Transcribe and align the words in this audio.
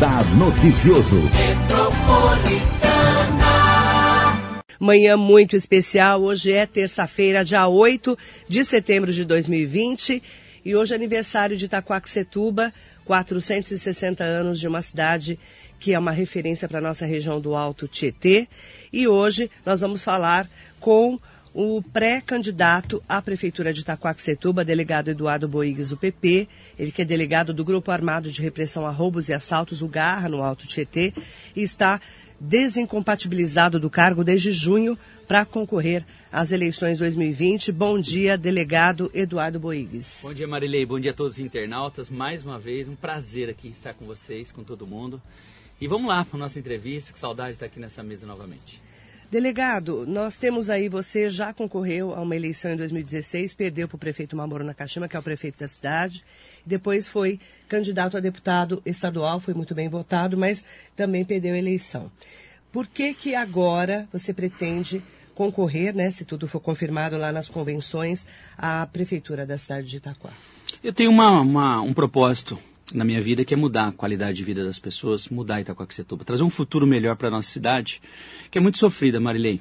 Radar 0.00 0.24
Noticioso. 0.34 1.16
Manhã 4.78 5.14
muito 5.18 5.54
especial. 5.54 6.22
Hoje 6.22 6.52
é 6.52 6.64
terça-feira, 6.64 7.44
dia 7.44 7.68
8 7.68 8.16
de 8.48 8.64
setembro 8.64 9.12
de 9.12 9.26
2020. 9.26 10.22
E 10.64 10.74
hoje 10.74 10.94
é 10.94 10.96
aniversário 10.96 11.54
de 11.54 11.66
Itaquaquecetuba, 11.66 12.72
460 13.04 14.24
anos 14.24 14.58
de 14.58 14.66
uma 14.66 14.80
cidade 14.80 15.38
que 15.78 15.92
é 15.92 15.98
uma 15.98 16.12
referência 16.12 16.66
para 16.66 16.78
a 16.78 16.82
nossa 16.82 17.04
região 17.04 17.38
do 17.38 17.54
Alto 17.54 17.86
Tietê. 17.86 18.48
E 18.90 19.06
hoje 19.06 19.50
nós 19.66 19.82
vamos 19.82 20.02
falar 20.02 20.48
com 20.80 21.20
o 21.52 21.82
pré-candidato 21.82 23.02
à 23.08 23.20
Prefeitura 23.20 23.72
de 23.72 23.80
Itaquaquecetuba, 23.80 24.64
delegado 24.64 25.10
Eduardo 25.10 25.48
Boigues, 25.48 25.90
do 25.90 25.96
PP, 25.96 26.48
ele 26.78 26.92
que 26.92 27.02
é 27.02 27.04
delegado 27.04 27.52
do 27.52 27.64
Grupo 27.64 27.90
Armado 27.90 28.30
de 28.30 28.40
Repressão 28.40 28.86
a 28.86 28.90
Roubos 28.90 29.28
e 29.28 29.32
Assaltos, 29.32 29.82
o 29.82 29.88
GARRA, 29.88 30.28
no 30.28 30.42
Alto 30.42 30.66
Tietê, 30.66 31.12
e 31.56 31.62
está 31.62 32.00
desincompatibilizado 32.40 33.78
do 33.78 33.90
cargo 33.90 34.24
desde 34.24 34.50
junho 34.50 34.96
para 35.28 35.44
concorrer 35.44 36.06
às 36.32 36.52
eleições 36.52 36.98
2020. 36.98 37.70
Bom 37.70 37.98
dia, 37.98 38.38
delegado 38.38 39.10
Eduardo 39.12 39.60
Boigues. 39.60 40.20
Bom 40.22 40.32
dia, 40.32 40.48
Marilei. 40.48 40.86
Bom 40.86 40.98
dia 40.98 41.10
a 41.10 41.14
todos 41.14 41.34
os 41.34 41.40
internautas. 41.40 42.08
Mais 42.08 42.44
uma 42.44 42.58
vez, 42.58 42.88
um 42.88 42.96
prazer 42.96 43.50
aqui 43.50 43.68
estar 43.68 43.92
com 43.92 44.06
vocês, 44.06 44.50
com 44.50 44.64
todo 44.64 44.86
mundo. 44.86 45.20
E 45.80 45.86
vamos 45.86 46.08
lá 46.08 46.24
para 46.24 46.36
a 46.36 46.40
nossa 46.40 46.58
entrevista, 46.58 47.12
que 47.12 47.18
saudade 47.18 47.50
de 47.50 47.56
estar 47.56 47.66
aqui 47.66 47.78
nessa 47.78 48.02
mesa 48.02 48.26
novamente. 48.26 48.80
Delegado, 49.30 50.04
nós 50.08 50.36
temos 50.36 50.68
aí, 50.68 50.88
você 50.88 51.30
já 51.30 51.54
concorreu 51.54 52.12
a 52.12 52.20
uma 52.20 52.34
eleição 52.34 52.72
em 52.72 52.76
2016, 52.76 53.54
perdeu 53.54 53.86
para 53.86 53.94
o 53.94 53.98
prefeito 53.98 54.36
Mamoro 54.36 54.64
Nakashima, 54.64 55.06
que 55.06 55.14
é 55.14 55.20
o 55.20 55.22
prefeito 55.22 55.60
da 55.60 55.68
cidade, 55.68 56.24
depois 56.66 57.06
foi 57.06 57.38
candidato 57.68 58.16
a 58.16 58.20
deputado 58.20 58.82
estadual, 58.84 59.38
foi 59.38 59.54
muito 59.54 59.72
bem 59.72 59.88
votado, 59.88 60.36
mas 60.36 60.64
também 60.96 61.24
perdeu 61.24 61.54
a 61.54 61.58
eleição. 61.58 62.10
Por 62.72 62.88
que 62.88 63.14
que 63.14 63.36
agora 63.36 64.08
você 64.12 64.34
pretende 64.34 65.00
concorrer, 65.32 65.94
né, 65.94 66.10
se 66.10 66.24
tudo 66.24 66.48
for 66.48 66.58
confirmado 66.58 67.16
lá 67.16 67.30
nas 67.30 67.48
convenções, 67.48 68.26
à 68.58 68.84
prefeitura 68.84 69.46
da 69.46 69.56
cidade 69.56 69.86
de 69.86 69.98
Itaquá? 69.98 70.30
Eu 70.82 70.92
tenho 70.92 71.10
uma, 71.10 71.40
uma, 71.40 71.80
um 71.80 71.94
propósito 71.94 72.58
na 72.94 73.04
minha 73.04 73.20
vida, 73.20 73.44
que 73.44 73.54
é 73.54 73.56
mudar 73.56 73.88
a 73.88 73.92
qualidade 73.92 74.38
de 74.38 74.44
vida 74.44 74.64
das 74.64 74.78
pessoas, 74.78 75.28
mudar 75.28 75.60
Itacoaxetuba, 75.60 76.24
trazer 76.24 76.42
um 76.42 76.50
futuro 76.50 76.86
melhor 76.86 77.16
para 77.16 77.28
a 77.28 77.30
nossa 77.30 77.48
cidade, 77.48 78.00
que 78.50 78.58
é 78.58 78.60
muito 78.60 78.78
sofrida, 78.78 79.20
Marilei. 79.20 79.60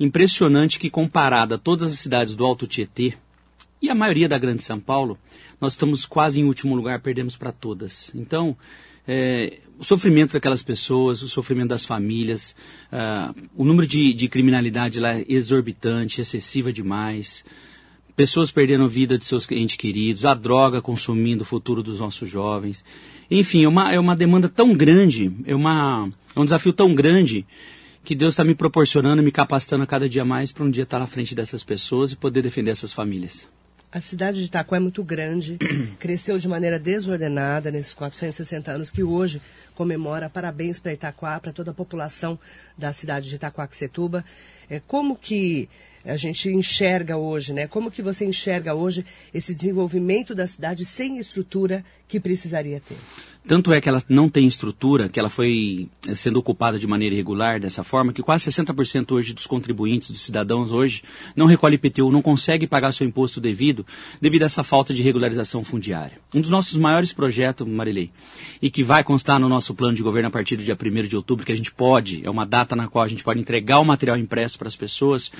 Impressionante 0.00 0.78
que 0.78 0.90
comparada 0.90 1.56
a 1.56 1.58
todas 1.58 1.92
as 1.92 1.98
cidades 1.98 2.34
do 2.34 2.44
Alto 2.44 2.66
Tietê 2.66 3.14
e 3.80 3.90
a 3.90 3.94
maioria 3.94 4.28
da 4.28 4.38
Grande 4.38 4.62
São 4.62 4.80
Paulo, 4.80 5.18
nós 5.60 5.74
estamos 5.74 6.04
quase 6.06 6.40
em 6.40 6.44
último 6.44 6.74
lugar, 6.74 7.00
perdemos 7.00 7.36
para 7.36 7.52
todas. 7.52 8.10
Então, 8.14 8.56
é, 9.06 9.58
o 9.78 9.84
sofrimento 9.84 10.32
daquelas 10.32 10.62
pessoas, 10.62 11.22
o 11.22 11.28
sofrimento 11.28 11.70
das 11.70 11.84
famílias, 11.84 12.54
uh, 12.92 13.34
o 13.56 13.64
número 13.64 13.86
de, 13.86 14.12
de 14.12 14.28
criminalidade 14.28 15.00
lá 15.00 15.18
é 15.18 15.24
exorbitante, 15.28 16.20
excessiva 16.20 16.72
demais 16.72 17.44
pessoas 18.14 18.50
perdendo 18.50 18.84
a 18.84 18.88
vida 18.88 19.16
de 19.16 19.24
seus 19.24 19.50
entes 19.50 19.76
queridos, 19.76 20.24
a 20.24 20.34
droga 20.34 20.82
consumindo 20.82 21.42
o 21.42 21.46
futuro 21.46 21.82
dos 21.82 22.00
nossos 22.00 22.28
jovens. 22.28 22.84
Enfim, 23.30 23.64
é 23.64 23.68
uma, 23.68 23.92
é 23.92 23.98
uma 23.98 24.14
demanda 24.16 24.48
tão 24.48 24.74
grande, 24.74 25.32
é, 25.46 25.54
uma, 25.54 26.10
é 26.34 26.40
um 26.40 26.44
desafio 26.44 26.72
tão 26.72 26.94
grande 26.94 27.46
que 28.04 28.14
Deus 28.14 28.34
está 28.34 28.44
me 28.44 28.54
proporcionando, 28.54 29.22
me 29.22 29.32
capacitando 29.32 29.84
a 29.84 29.86
cada 29.86 30.08
dia 30.08 30.24
mais 30.24 30.52
para 30.52 30.64
um 30.64 30.70
dia 30.70 30.82
estar 30.82 30.98
na 30.98 31.06
frente 31.06 31.34
dessas 31.34 31.62
pessoas 31.62 32.12
e 32.12 32.16
poder 32.16 32.42
defender 32.42 32.72
essas 32.72 32.92
famílias. 32.92 33.46
A 33.92 34.00
cidade 34.00 34.40
de 34.40 34.46
Itaquá 34.46 34.76
é 34.76 34.80
muito 34.80 35.04
grande, 35.04 35.58
cresceu 36.00 36.38
de 36.38 36.48
maneira 36.48 36.78
desordenada 36.78 37.70
nesses 37.70 37.92
460 37.92 38.72
anos 38.72 38.90
que 38.90 39.02
hoje 39.02 39.40
comemora. 39.74 40.30
Parabéns 40.30 40.80
para 40.80 40.94
Itaquá, 40.94 41.38
para 41.38 41.52
toda 41.52 41.72
a 41.72 41.74
população 41.74 42.38
da 42.76 42.92
cidade 42.92 43.28
de 43.28 43.36
Itaquaquecetuba. 43.36 44.24
É, 44.68 44.80
como 44.80 45.14
que 45.14 45.68
a 46.04 46.16
gente 46.16 46.48
enxerga 46.50 47.16
hoje, 47.16 47.52
né? 47.52 47.66
Como 47.66 47.90
que 47.90 48.02
você 48.02 48.24
enxerga 48.24 48.74
hoje 48.74 49.04
esse 49.32 49.54
desenvolvimento 49.54 50.34
da 50.34 50.46
cidade 50.46 50.84
sem 50.84 51.18
estrutura 51.18 51.84
que 52.08 52.18
precisaria 52.18 52.80
ter? 52.80 52.96
Tanto 53.46 53.72
é 53.72 53.80
que 53.80 53.88
ela 53.88 54.00
não 54.08 54.28
tem 54.28 54.46
estrutura, 54.46 55.08
que 55.08 55.18
ela 55.18 55.28
foi 55.28 55.88
eh, 56.06 56.14
sendo 56.14 56.38
ocupada 56.38 56.78
de 56.78 56.86
maneira 56.86 57.14
irregular 57.14 57.58
dessa 57.58 57.82
forma, 57.82 58.12
que 58.12 58.22
quase 58.22 58.48
60% 58.48 59.10
hoje 59.10 59.34
dos 59.34 59.46
contribuintes, 59.46 60.12
dos 60.12 60.22
cidadãos 60.22 60.70
hoje, 60.70 61.02
não 61.34 61.46
recolhe 61.46 61.74
IPTU, 61.74 62.12
não 62.12 62.22
consegue 62.22 62.68
pagar 62.68 62.92
seu 62.92 63.04
imposto 63.04 63.40
devido, 63.40 63.84
devido 64.20 64.44
a 64.44 64.46
essa 64.46 64.62
falta 64.62 64.94
de 64.94 65.02
regularização 65.02 65.64
fundiária. 65.64 66.18
Um 66.32 66.40
dos 66.40 66.50
nossos 66.50 66.76
maiores 66.76 67.12
projetos, 67.12 67.66
Marilei, 67.66 68.12
e 68.60 68.70
que 68.70 68.84
vai 68.84 69.02
constar 69.02 69.40
no 69.40 69.48
nosso 69.48 69.74
plano 69.74 69.96
de 69.96 70.02
governo 70.02 70.28
a 70.28 70.32
partir 70.32 70.56
do 70.56 70.62
dia 70.62 70.78
1 70.80 71.08
de 71.08 71.16
outubro, 71.16 71.44
que 71.44 71.52
a 71.52 71.56
gente 71.56 71.72
pode, 71.72 72.24
é 72.24 72.30
uma 72.30 72.46
data 72.46 72.76
na 72.76 72.86
qual 72.86 73.04
a 73.04 73.08
gente 73.08 73.24
pode 73.24 73.40
entregar 73.40 73.80
o 73.80 73.84
material 73.84 74.16
impresso 74.16 74.56
para 74.56 74.68
as 74.68 74.76
pessoas, 74.76 75.32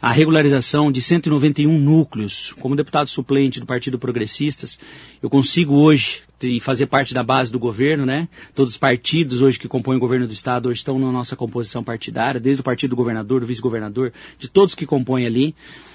a 0.00 0.12
regularização 0.12 0.92
de 0.92 1.00
191 1.00 1.78
núcleos. 1.78 2.52
Como 2.60 2.76
deputado 2.76 3.08
suplente 3.08 3.60
do 3.60 3.66
Partido 3.66 3.98
Progressistas, 3.98 4.78
eu 5.22 5.30
consigo 5.30 5.74
hoje 5.74 6.26
e 6.42 6.60
fazer 6.60 6.86
parte 6.86 7.14
da 7.14 7.22
base 7.22 7.50
do 7.50 7.58
governo, 7.58 8.04
né? 8.04 8.28
Todos 8.54 8.72
os 8.72 8.78
partidos 8.78 9.40
hoje 9.40 9.58
que 9.58 9.68
compõem 9.68 9.96
o 9.96 10.00
governo 10.00 10.26
do 10.26 10.32
estado 10.32 10.68
hoje 10.68 10.80
estão 10.80 10.98
na 10.98 11.10
nossa 11.10 11.34
composição 11.34 11.82
partidária, 11.82 12.38
desde 12.38 12.60
o 12.60 12.64
partido 12.64 12.90
do 12.90 12.96
governador, 12.96 13.40
do 13.40 13.46
vice-governador, 13.46 14.12
de 14.38 14.48
todos 14.48 14.74
que 14.74 14.84
compõem 14.84 15.26
ali. 15.26 15.54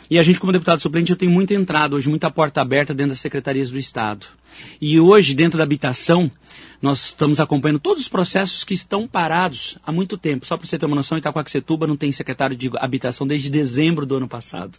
E 0.09 0.19
a 0.19 0.23
gente, 0.23 0.39
como 0.39 0.51
deputado 0.51 0.81
suplente, 0.81 1.11
eu 1.11 1.15
tenho 1.15 1.31
muita 1.31 1.53
entrada 1.53 1.95
hoje, 1.95 2.09
muita 2.09 2.29
porta 2.29 2.59
aberta 2.59 2.93
dentro 2.93 3.11
das 3.11 3.19
secretarias 3.19 3.71
do 3.71 3.79
estado. 3.79 4.25
E 4.81 4.99
hoje, 4.99 5.33
dentro 5.33 5.57
da 5.57 5.63
habitação, 5.63 6.29
nós 6.81 7.05
estamos 7.05 7.39
acompanhando 7.39 7.79
todos 7.79 8.01
os 8.01 8.09
processos 8.09 8.63
que 8.63 8.73
estão 8.73 9.07
parados 9.07 9.77
há 9.85 9.91
muito 9.91 10.17
tempo. 10.17 10.45
Só 10.45 10.57
para 10.57 10.67
você 10.67 10.77
ter 10.77 10.85
uma 10.85 10.95
noção, 10.95 11.17
Itacoaxetuba 11.17 11.87
não 11.87 11.95
tem 11.95 12.11
secretário 12.11 12.55
de 12.55 12.69
habitação 12.75 13.25
desde 13.25 13.49
dezembro 13.49 14.05
do 14.05 14.15
ano 14.17 14.27
passado. 14.27 14.77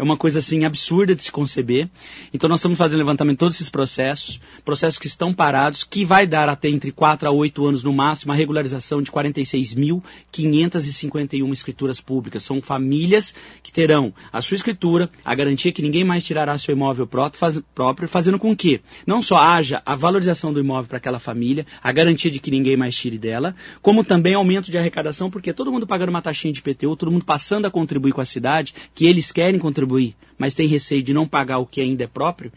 É 0.00 0.02
uma 0.02 0.16
coisa 0.16 0.38
assim 0.38 0.64
absurda 0.64 1.14
de 1.14 1.22
se 1.22 1.30
conceber. 1.30 1.86
Então 2.32 2.48
nós 2.48 2.60
estamos 2.60 2.78
fazendo 2.78 2.96
levantamento 2.96 3.34
de 3.34 3.40
todos 3.40 3.56
esses 3.56 3.68
processos, 3.68 4.40
processos 4.64 4.98
que 4.98 5.06
estão 5.06 5.34
parados, 5.34 5.84
que 5.84 6.06
vai 6.06 6.26
dar 6.26 6.48
até 6.48 6.70
entre 6.70 6.90
4 6.90 7.28
a 7.28 7.30
8 7.30 7.66
anos 7.66 7.82
no 7.82 7.92
máximo 7.92 8.32
a 8.32 8.34
regularização 8.34 9.02
de 9.02 9.12
46.551 9.12 11.52
escrituras 11.52 12.00
públicas. 12.00 12.42
São 12.42 12.62
famílias 12.62 13.34
que 13.62 13.70
terão 13.70 14.14
a 14.32 14.40
sua 14.40 14.54
escritura, 14.54 15.10
a 15.22 15.34
garantia 15.34 15.70
que 15.70 15.82
ninguém 15.82 16.02
mais 16.02 16.24
tirará 16.24 16.56
seu 16.56 16.74
imóvel 16.74 17.06
próprio, 17.06 18.08
fazendo 18.08 18.38
com 18.38 18.56
que 18.56 18.80
não 19.06 19.20
só 19.20 19.36
haja 19.36 19.82
a 19.84 19.94
valorização 19.94 20.50
do 20.50 20.60
imóvel 20.60 20.88
para 20.88 20.96
aquela 20.96 21.18
família, 21.18 21.66
a 21.82 21.92
garantia 21.92 22.30
de 22.30 22.38
que 22.38 22.50
ninguém 22.50 22.74
mais 22.74 22.96
tire 22.96 23.18
dela, 23.18 23.54
como 23.82 24.02
também 24.02 24.32
aumento 24.32 24.70
de 24.70 24.78
arrecadação, 24.78 25.30
porque 25.30 25.52
todo 25.52 25.70
mundo 25.70 25.86
pagando 25.86 26.08
uma 26.08 26.22
taxinha 26.22 26.54
de 26.54 26.62
PTU, 26.62 26.96
todo 26.96 27.12
mundo 27.12 27.26
passando 27.26 27.66
a 27.66 27.70
contribuir 27.70 28.12
com 28.12 28.22
a 28.22 28.24
cidade, 28.24 28.72
que 28.94 29.04
eles 29.04 29.30
querem 29.30 29.60
contribuir 29.60 29.89
contribuir, 29.90 30.14
mas 30.38 30.54
tem 30.54 30.68
receio 30.68 31.02
de 31.02 31.12
não 31.12 31.26
pagar 31.26 31.58
o 31.58 31.66
que 31.66 31.80
ainda 31.80 32.04
é 32.04 32.06
próprio, 32.06 32.52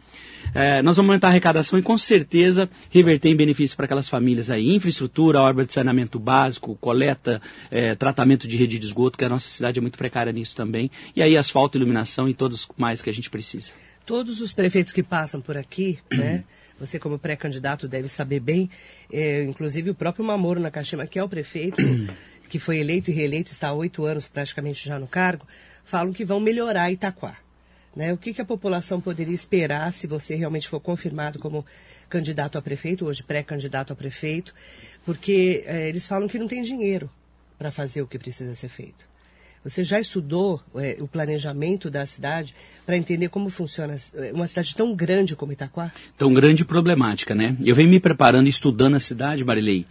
é, 0.53 0.81
nós 0.83 0.97
vamos 0.97 1.09
aumentar 1.09 1.27
a 1.27 1.31
arrecadação 1.31 1.79
e 1.79 1.81
com 1.81 1.97
certeza 1.97 2.69
reverter 2.91 3.29
em 3.29 3.35
benefícios 3.35 3.75
para 3.75 3.85
aquelas 3.85 4.07
famílias 4.07 4.51
aí. 4.51 4.75
Infraestrutura, 4.75 5.41
obra 5.41 5.65
de 5.65 5.73
saneamento 5.73 6.19
básico, 6.19 6.75
coleta, 6.75 7.41
é, 7.71 7.95
tratamento 7.95 8.47
de 8.47 8.55
rede 8.55 8.77
de 8.77 8.85
esgoto, 8.85 9.17
que 9.17 9.25
a 9.25 9.29
nossa 9.29 9.49
cidade 9.49 9.79
é 9.79 9.81
muito 9.81 9.97
precária 9.97 10.31
nisso 10.31 10.55
também. 10.55 10.91
E 11.15 11.21
aí 11.23 11.35
asfalto, 11.35 11.77
iluminação 11.77 12.29
e 12.29 12.33
todos 12.33 12.67
mais 12.77 13.01
que 13.01 13.09
a 13.09 13.13
gente 13.13 13.29
precisa. 13.29 13.71
Todos 14.05 14.41
os 14.41 14.53
prefeitos 14.53 14.93
que 14.93 15.01
passam 15.01 15.41
por 15.41 15.57
aqui, 15.57 15.97
né? 16.11 16.43
Você 16.79 16.99
como 16.99 17.17
pré-candidato 17.17 17.87
deve 17.87 18.07
saber 18.07 18.39
bem, 18.39 18.69
é, 19.11 19.43
inclusive 19.43 19.91
o 19.91 19.95
próprio 19.95 20.25
Mamoro 20.25 20.59
Nakashima, 20.59 21.05
que 21.05 21.17
é 21.17 21.23
o 21.23 21.29
prefeito, 21.29 21.77
que 22.49 22.59
foi 22.59 22.79
eleito 22.79 23.09
e 23.09 23.13
reeleito, 23.13 23.51
está 23.51 23.69
há 23.69 23.73
oito 23.73 24.03
anos 24.03 24.27
praticamente 24.27 24.85
já 24.85 24.99
no 24.99 25.07
cargo, 25.07 25.47
falam 25.83 26.13
que 26.13 26.25
vão 26.25 26.39
melhorar 26.39 26.91
Itaquá. 26.91 27.37
Né? 27.95 28.11
O 28.11 28.17
que, 28.17 28.33
que 28.33 28.41
a 28.41 28.45
população 28.45 28.99
poderia 28.99 29.35
esperar 29.35 29.93
se 29.93 30.07
você 30.07 30.35
realmente 30.35 30.67
for 30.67 30.79
confirmado 30.79 31.39
como 31.39 31.65
candidato 32.09 32.57
a 32.57 32.61
prefeito, 32.61 33.05
hoje 33.05 33.23
pré-candidato 33.23 33.93
a 33.93 33.95
prefeito, 33.95 34.53
porque 35.05 35.63
é, 35.65 35.89
eles 35.89 36.07
falam 36.07 36.27
que 36.27 36.39
não 36.39 36.47
tem 36.47 36.61
dinheiro 36.61 37.09
para 37.57 37.71
fazer 37.71 38.01
o 38.01 38.07
que 38.07 38.19
precisa 38.19 38.53
ser 38.55 38.69
feito. 38.69 39.13
Você 39.63 39.83
já 39.83 39.97
estudou 39.97 40.61
é, 40.75 40.97
o 40.99 41.07
planejamento 41.07 41.89
da 41.89 42.05
cidade 42.05 42.53
para 42.85 42.97
entender 42.97 43.29
como 43.29 43.49
funciona 43.49 43.95
é, 44.15 44.33
uma 44.33 44.45
cidade 44.45 44.75
tão 44.75 44.93
grande 44.93 45.35
como 45.35 45.53
Itaquá? 45.53 45.91
Tão 46.17 46.33
grande 46.33 46.63
e 46.63 46.65
problemática, 46.65 47.33
né? 47.33 47.55
Eu 47.63 47.73
venho 47.73 47.89
me 47.89 47.99
preparando, 47.99 48.47
estudando 48.47 48.95
a 48.95 48.99
cidade, 48.99 49.43
Marilei, 49.45 49.85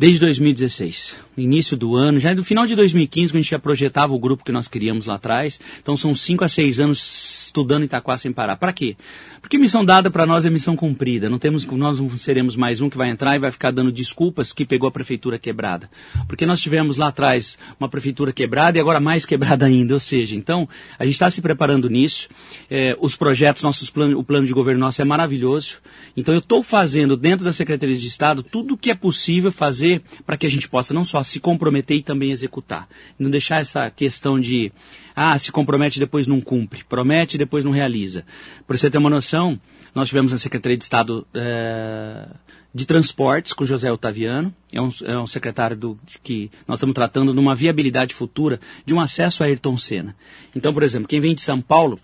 Desde 0.00 0.18
2016, 0.20 1.14
início 1.36 1.76
do 1.76 1.94
ano, 1.94 2.18
já 2.18 2.34
no 2.34 2.42
final 2.42 2.66
de 2.66 2.74
2015, 2.74 3.32
quando 3.32 3.36
a 3.36 3.42
gente 3.42 3.50
já 3.50 3.58
projetava 3.58 4.14
o 4.14 4.18
grupo 4.18 4.42
que 4.42 4.50
nós 4.50 4.66
queríamos 4.66 5.04
lá 5.04 5.16
atrás. 5.16 5.60
Então 5.82 5.94
são 5.94 6.14
cinco 6.14 6.42
a 6.42 6.48
seis 6.48 6.80
anos 6.80 7.44
estudando 7.44 7.84
Itaquá 7.84 8.16
sem 8.16 8.32
parar. 8.32 8.56
Para 8.56 8.72
quê? 8.72 8.96
Porque 9.42 9.58
missão 9.58 9.84
dada 9.84 10.10
para 10.10 10.24
nós 10.24 10.46
é 10.46 10.50
missão 10.50 10.74
cumprida. 10.74 11.28
Não 11.28 11.38
temos, 11.38 11.66
nós 11.66 11.98
não 11.98 12.18
seremos 12.18 12.56
mais 12.56 12.80
um 12.80 12.88
que 12.88 12.96
vai 12.96 13.10
entrar 13.10 13.36
e 13.36 13.38
vai 13.38 13.50
ficar 13.50 13.72
dando 13.72 13.92
desculpas 13.92 14.54
que 14.54 14.64
pegou 14.64 14.88
a 14.88 14.90
prefeitura 14.90 15.38
quebrada. 15.38 15.90
Porque 16.26 16.46
nós 16.46 16.60
tivemos 16.60 16.96
lá 16.96 17.08
atrás 17.08 17.58
uma 17.78 17.88
prefeitura 17.88 18.32
quebrada 18.32 18.78
e 18.78 18.80
agora 18.80 19.00
mais 19.00 19.26
quebrada 19.26 19.66
ainda. 19.66 19.92
Ou 19.92 20.00
seja, 20.00 20.34
então 20.34 20.66
a 20.98 21.04
gente 21.04 21.14
está 21.14 21.28
se 21.28 21.42
preparando 21.42 21.90
nisso. 21.90 22.26
É, 22.70 22.96
os 23.00 23.16
projetos, 23.16 23.62
nossos 23.62 23.90
planos, 23.90 24.16
o 24.16 24.24
plano 24.24 24.46
de 24.46 24.52
governo 24.54 24.80
nosso 24.80 25.02
é 25.02 25.04
maravilhoso. 25.04 25.76
Então 26.16 26.32
eu 26.32 26.40
estou 26.40 26.62
fazendo 26.62 27.18
dentro 27.18 27.44
da 27.44 27.52
Secretaria 27.52 27.96
de 27.96 28.06
Estado 28.06 28.42
tudo 28.42 28.74
o 28.74 28.78
que 28.78 28.90
é 28.90 28.94
possível 28.94 29.50
fazer 29.50 29.89
para 30.24 30.36
que 30.36 30.46
a 30.46 30.50
gente 30.50 30.68
possa 30.68 30.94
não 30.94 31.04
só 31.04 31.22
se 31.22 31.40
comprometer 31.40 31.96
e 31.96 32.02
também 32.02 32.30
executar. 32.30 32.88
Não 33.18 33.30
deixar 33.30 33.60
essa 33.60 33.90
questão 33.90 34.38
de 34.38 34.70
ah, 35.16 35.38
se 35.38 35.50
compromete 35.50 35.98
depois 35.98 36.26
não 36.26 36.40
cumpre, 36.40 36.84
promete 36.84 37.36
depois 37.36 37.64
não 37.64 37.72
realiza. 37.72 38.24
Para 38.66 38.76
você 38.76 38.90
ter 38.90 38.98
uma 38.98 39.10
noção, 39.10 39.58
nós 39.94 40.08
tivemos 40.08 40.32
na 40.32 40.38
Secretaria 40.38 40.76
de 40.76 40.84
Estado 40.84 41.26
é, 41.34 42.28
de 42.72 42.86
Transportes 42.86 43.52
com 43.52 43.64
José 43.64 43.90
Otaviano, 43.92 44.54
é 44.72 44.80
um, 44.80 44.90
é 45.04 45.18
um 45.18 45.26
secretário 45.26 45.76
do, 45.76 45.98
que 46.22 46.50
nós 46.66 46.78
estamos 46.78 46.94
tratando 46.94 47.32
de 47.32 47.38
uma 47.38 47.54
viabilidade 47.54 48.14
futura 48.14 48.60
de 48.84 48.94
um 48.94 49.00
acesso 49.00 49.42
a 49.42 49.46
Ayrton 49.46 49.76
Senna. 49.76 50.14
Então, 50.54 50.72
por 50.72 50.82
exemplo, 50.82 51.08
quem 51.08 51.20
vem 51.20 51.34
de 51.34 51.42
São 51.42 51.60
Paulo 51.60 51.98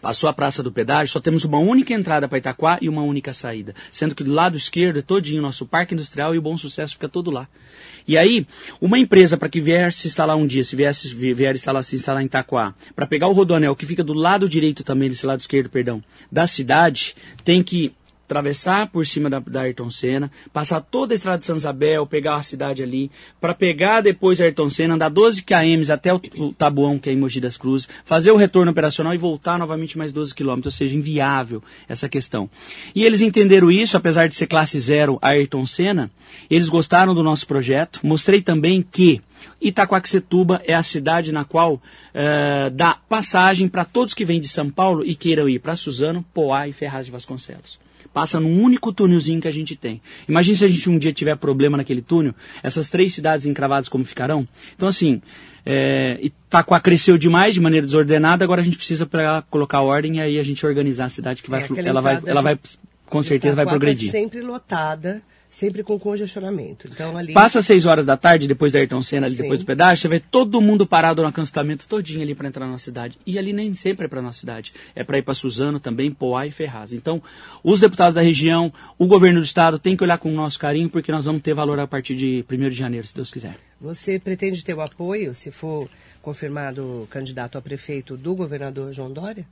Passou 0.00 0.28
a 0.28 0.32
Praça 0.32 0.62
do 0.62 0.70
Pedágio, 0.72 1.12
só 1.12 1.20
temos 1.20 1.44
uma 1.44 1.58
única 1.58 1.92
entrada 1.92 2.28
para 2.28 2.38
Itaquá 2.38 2.78
e 2.80 2.88
uma 2.88 3.02
única 3.02 3.32
saída. 3.32 3.74
Sendo 3.90 4.14
que 4.14 4.24
do 4.24 4.32
lado 4.32 4.56
esquerdo 4.56 4.98
é 4.98 5.02
todinho 5.02 5.40
o 5.40 5.42
nosso 5.42 5.66
parque 5.66 5.94
industrial 5.94 6.34
e 6.34 6.38
o 6.38 6.42
Bom 6.42 6.56
Sucesso 6.56 6.94
fica 6.94 7.08
todo 7.08 7.30
lá. 7.30 7.48
E 8.06 8.16
aí, 8.16 8.46
uma 8.80 8.98
empresa 8.98 9.36
para 9.36 9.48
que 9.48 9.60
vier 9.60 9.92
se 9.92 10.06
instalar 10.06 10.36
um 10.36 10.46
dia, 10.46 10.62
se 10.62 10.76
viesse, 10.76 11.14
vier 11.14 11.54
instalar, 11.54 11.82
se 11.82 11.96
instalar 11.96 12.22
em 12.22 12.26
Itaquá, 12.26 12.74
para 12.94 13.06
pegar 13.06 13.28
o 13.28 13.32
rodoanel 13.32 13.74
que 13.74 13.86
fica 13.86 14.04
do 14.04 14.14
lado 14.14 14.48
direito 14.48 14.84
também, 14.84 15.08
desse 15.08 15.26
lado 15.26 15.40
esquerdo, 15.40 15.68
perdão, 15.68 16.02
da 16.30 16.46
cidade, 16.46 17.16
tem 17.44 17.62
que 17.62 17.92
atravessar 18.26 18.88
por 18.88 19.06
cima 19.06 19.30
da, 19.30 19.38
da 19.38 19.62
Ayrton 19.62 19.88
Senna, 19.88 20.30
passar 20.52 20.80
toda 20.80 21.14
a 21.14 21.16
estrada 21.16 21.38
de 21.38 21.46
São 21.46 21.56
Isabel, 21.56 22.06
pegar 22.06 22.36
a 22.36 22.42
cidade 22.42 22.82
ali, 22.82 23.10
para 23.40 23.54
pegar 23.54 24.00
depois 24.00 24.40
a 24.40 24.44
Ayrton 24.44 24.68
Senna, 24.68 24.94
andar 24.94 25.08
12 25.08 25.44
km 25.44 25.90
até 25.92 26.12
o, 26.12 26.20
o 26.36 26.52
Tabuão, 26.52 26.98
que 26.98 27.08
é 27.08 27.12
em 27.12 27.16
Mogi 27.16 27.40
das 27.40 27.56
Cruzes, 27.56 27.88
fazer 28.04 28.32
o 28.32 28.36
retorno 28.36 28.72
operacional 28.72 29.14
e 29.14 29.18
voltar 29.18 29.58
novamente 29.58 29.96
mais 29.96 30.12
12 30.12 30.34
km, 30.34 30.60
ou 30.64 30.70
seja, 30.70 30.96
inviável 30.96 31.62
essa 31.88 32.08
questão. 32.08 32.50
E 32.94 33.04
eles 33.04 33.20
entenderam 33.20 33.70
isso, 33.70 33.96
apesar 33.96 34.28
de 34.28 34.34
ser 34.34 34.48
classe 34.48 34.78
zero 34.80 35.18
a 35.22 35.28
Ayrton 35.28 35.64
Senna, 35.64 36.10
eles 36.50 36.68
gostaram 36.68 37.14
do 37.14 37.22
nosso 37.22 37.46
projeto. 37.46 38.00
Mostrei 38.02 38.42
também 38.42 38.82
que 38.82 39.22
Itaquaquecetuba 39.60 40.60
é 40.64 40.74
a 40.74 40.82
cidade 40.82 41.30
na 41.30 41.44
qual 41.44 41.74
uh, 41.74 42.70
dá 42.72 42.98
passagem 43.08 43.68
para 43.68 43.84
todos 43.84 44.14
que 44.14 44.24
vêm 44.24 44.40
de 44.40 44.48
São 44.48 44.68
Paulo 44.68 45.04
e 45.04 45.14
queiram 45.14 45.48
ir 45.48 45.60
para 45.60 45.76
Suzano, 45.76 46.24
Poá 46.34 46.66
e 46.66 46.72
Ferraz 46.72 47.06
de 47.06 47.12
Vasconcelos 47.12 47.85
passa 48.16 48.40
num 48.40 48.62
único 48.62 48.94
túnelzinho 48.94 49.42
que 49.42 49.46
a 49.46 49.50
gente 49.50 49.76
tem. 49.76 50.00
Imagine 50.26 50.56
se 50.56 50.64
a 50.64 50.68
gente 50.68 50.88
um 50.88 50.96
dia 50.96 51.12
tiver 51.12 51.36
problema 51.36 51.76
naquele 51.76 52.00
túnel, 52.00 52.34
essas 52.62 52.88
três 52.88 53.12
cidades 53.12 53.44
encravadas 53.44 53.90
como 53.90 54.06
ficarão. 54.06 54.48
Então, 54.74 54.88
assim, 54.88 55.20
é, 55.66 56.18
Itaquá 56.22 56.80
cresceu 56.80 57.18
demais 57.18 57.52
de 57.52 57.60
maneira 57.60 57.84
desordenada, 57.84 58.42
agora 58.42 58.62
a 58.62 58.64
gente 58.64 58.78
precisa 58.78 59.04
pra 59.04 59.44
colocar 59.50 59.82
ordem 59.82 60.16
e 60.16 60.20
aí 60.22 60.38
a 60.38 60.42
gente 60.42 60.64
organizar 60.64 61.04
a 61.04 61.08
cidade 61.10 61.42
que 61.42 61.50
vai, 61.50 61.60
é, 61.60 61.66
ela 61.84 62.00
vai, 62.00 62.22
ela 62.24 62.40
vai, 62.40 62.58
com 63.04 63.22
certeza 63.22 63.54
vai 63.54 63.66
progredir. 63.66 64.10
sempre 64.10 64.40
lotada 64.40 65.20
sempre 65.56 65.82
com 65.82 65.98
congestionamento. 65.98 66.86
Então 66.92 67.16
ali 67.16 67.32
passa 67.32 67.62
seis 67.62 67.86
horas 67.86 68.04
da 68.04 68.14
tarde 68.14 68.46
depois 68.46 68.72
da 68.72 68.78
Ayrton 68.78 69.00
Senna, 69.00 69.26
ali 69.26 69.36
depois 69.36 69.58
do 69.58 69.64
pedágio, 69.64 70.02
você 70.02 70.08
vê 70.08 70.20
todo 70.20 70.60
mundo 70.60 70.86
parado 70.86 71.22
no 71.22 71.28
acampamento 71.28 71.88
todinho 71.88 72.20
ali 72.20 72.34
para 72.34 72.46
entrar 72.46 72.66
na 72.66 72.76
cidade. 72.76 73.18
E 73.26 73.38
ali 73.38 73.54
nem 73.54 73.74
sempre 73.74 74.04
é 74.04 74.08
para 74.08 74.20
nossa 74.20 74.38
cidade, 74.38 74.74
é 74.94 75.02
para 75.02 75.16
ir 75.16 75.22
para 75.22 75.32
Suzano 75.32 75.80
também, 75.80 76.10
Poá 76.10 76.46
e 76.46 76.50
Ferraz. 76.50 76.92
Então, 76.92 77.22
os 77.64 77.80
deputados 77.80 78.14
da 78.14 78.20
região, 78.20 78.70
o 78.98 79.06
governo 79.06 79.40
do 79.40 79.46
estado 79.46 79.78
tem 79.78 79.96
que 79.96 80.04
olhar 80.04 80.18
com 80.18 80.28
o 80.28 80.34
nosso 80.34 80.58
carinho 80.58 80.90
porque 80.90 81.10
nós 81.10 81.24
vamos 81.24 81.40
ter 81.40 81.54
valor 81.54 81.80
a 81.80 81.86
partir 81.86 82.14
de 82.14 82.44
1 82.50 82.68
de 82.68 82.76
janeiro, 82.76 83.06
se 83.06 83.14
Deus 83.14 83.30
quiser. 83.30 83.56
Você 83.80 84.18
pretende 84.18 84.62
ter 84.62 84.74
o 84.74 84.82
apoio, 84.82 85.34
se 85.34 85.50
for 85.50 85.88
confirmado 86.20 87.08
candidato 87.10 87.56
a 87.56 87.62
prefeito 87.62 88.14
do 88.14 88.34
governador 88.34 88.92
João 88.92 89.10
Dória? 89.10 89.46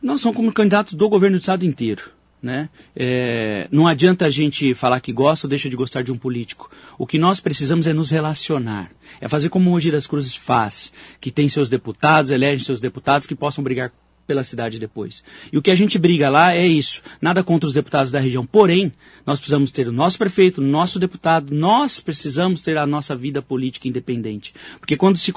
Nós 0.00 0.20
somos 0.20 0.36
como 0.36 0.52
candidatos 0.52 0.94
do 0.94 1.08
governo 1.08 1.36
do 1.36 1.40
estado 1.40 1.66
inteiro. 1.66 2.19
Né? 2.42 2.70
É, 2.96 3.68
não 3.70 3.86
adianta 3.86 4.24
a 4.24 4.30
gente 4.30 4.74
falar 4.74 5.00
que 5.00 5.12
gosta 5.12 5.46
ou 5.46 5.48
deixa 5.48 5.68
de 5.68 5.76
gostar 5.76 6.02
de 6.02 6.10
um 6.10 6.16
político. 6.16 6.70
O 6.96 7.06
que 7.06 7.18
nós 7.18 7.38
precisamos 7.38 7.86
é 7.86 7.92
nos 7.92 8.10
relacionar. 8.10 8.90
É 9.20 9.28
fazer 9.28 9.50
como 9.50 9.68
o 9.68 9.72
Mogi 9.72 9.90
das 9.90 10.06
Cruzes 10.06 10.34
faz, 10.34 10.90
que 11.20 11.30
tem 11.30 11.48
seus 11.48 11.68
deputados, 11.68 12.30
elege 12.30 12.64
seus 12.64 12.80
deputados 12.80 13.26
que 13.26 13.34
possam 13.34 13.62
brigar 13.62 13.92
pela 14.30 14.44
cidade 14.44 14.78
depois. 14.78 15.24
E 15.52 15.58
o 15.58 15.62
que 15.62 15.72
a 15.72 15.74
gente 15.74 15.98
briga 15.98 16.30
lá 16.30 16.54
é 16.54 16.64
isso. 16.64 17.02
Nada 17.20 17.42
contra 17.42 17.66
os 17.66 17.72
deputados 17.72 18.12
da 18.12 18.20
região. 18.20 18.46
Porém, 18.46 18.92
nós 19.26 19.40
precisamos 19.40 19.72
ter 19.72 19.88
o 19.88 19.92
nosso 19.92 20.16
prefeito, 20.18 20.60
o 20.60 20.64
nosso 20.64 21.00
deputado, 21.00 21.52
nós 21.52 21.98
precisamos 21.98 22.62
ter 22.62 22.78
a 22.78 22.86
nossa 22.86 23.16
vida 23.16 23.42
política 23.42 23.88
independente. 23.88 24.54
Porque 24.78 24.96
quando 24.96 25.18
se, 25.18 25.32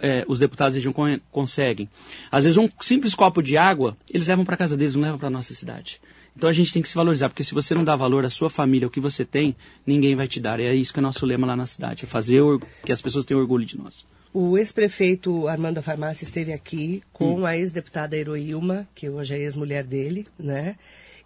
é, 0.00 0.24
os 0.26 0.38
deputados 0.38 0.72
da 0.72 0.78
região 0.78 1.20
conseguem, 1.30 1.86
às 2.32 2.44
vezes 2.44 2.56
um 2.56 2.66
simples 2.80 3.14
copo 3.14 3.42
de 3.42 3.58
água, 3.58 3.94
eles 4.08 4.26
levam 4.26 4.42
para 4.42 4.56
casa 4.56 4.74
deles, 4.74 4.94
não 4.94 5.02
levam 5.02 5.18
para 5.18 5.28
nossa 5.28 5.52
cidade. 5.52 6.00
Então 6.36 6.48
a 6.48 6.52
gente 6.52 6.72
tem 6.72 6.82
que 6.82 6.88
se 6.88 6.94
valorizar, 6.94 7.28
porque 7.28 7.44
se 7.44 7.54
você 7.54 7.74
não 7.74 7.84
dá 7.84 7.96
valor 7.96 8.24
à 8.24 8.30
sua 8.30 8.48
família, 8.48 8.86
ao 8.86 8.90
que 8.90 9.00
você 9.00 9.24
tem, 9.24 9.54
ninguém 9.86 10.14
vai 10.14 10.28
te 10.28 10.40
dar. 10.40 10.60
E 10.60 10.64
é 10.64 10.74
isso 10.74 10.92
que 10.92 10.98
é 10.98 11.02
nosso 11.02 11.26
lema 11.26 11.46
lá 11.46 11.56
na 11.56 11.66
cidade, 11.66 12.04
é 12.04 12.06
fazer 12.06 12.42
que 12.84 12.92
as 12.92 13.02
pessoas 13.02 13.24
tenham 13.24 13.40
orgulho 13.40 13.66
de 13.66 13.76
nós. 13.76 14.06
O 14.32 14.56
ex-prefeito 14.56 15.48
Armando 15.48 15.82
Farmácia 15.82 16.24
esteve 16.24 16.52
aqui 16.52 17.02
com 17.12 17.40
hum. 17.40 17.46
a 17.46 17.56
ex-deputada 17.56 18.16
Heroílma, 18.16 18.86
que 18.94 19.08
hoje 19.08 19.34
é 19.34 19.38
ex-mulher 19.38 19.82
dele, 19.82 20.26
né? 20.38 20.76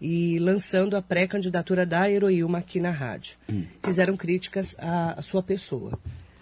E 0.00 0.38
lançando 0.38 0.96
a 0.96 1.02
pré-candidatura 1.02 1.84
da 1.84 2.10
Heroílma 2.10 2.58
aqui 2.58 2.80
na 2.80 2.90
rádio. 2.90 3.36
Hum. 3.48 3.64
Fizeram 3.84 4.16
críticas 4.16 4.74
à, 4.78 5.18
à, 5.18 5.22
sua 5.22 5.42
pessoa. 5.42 5.98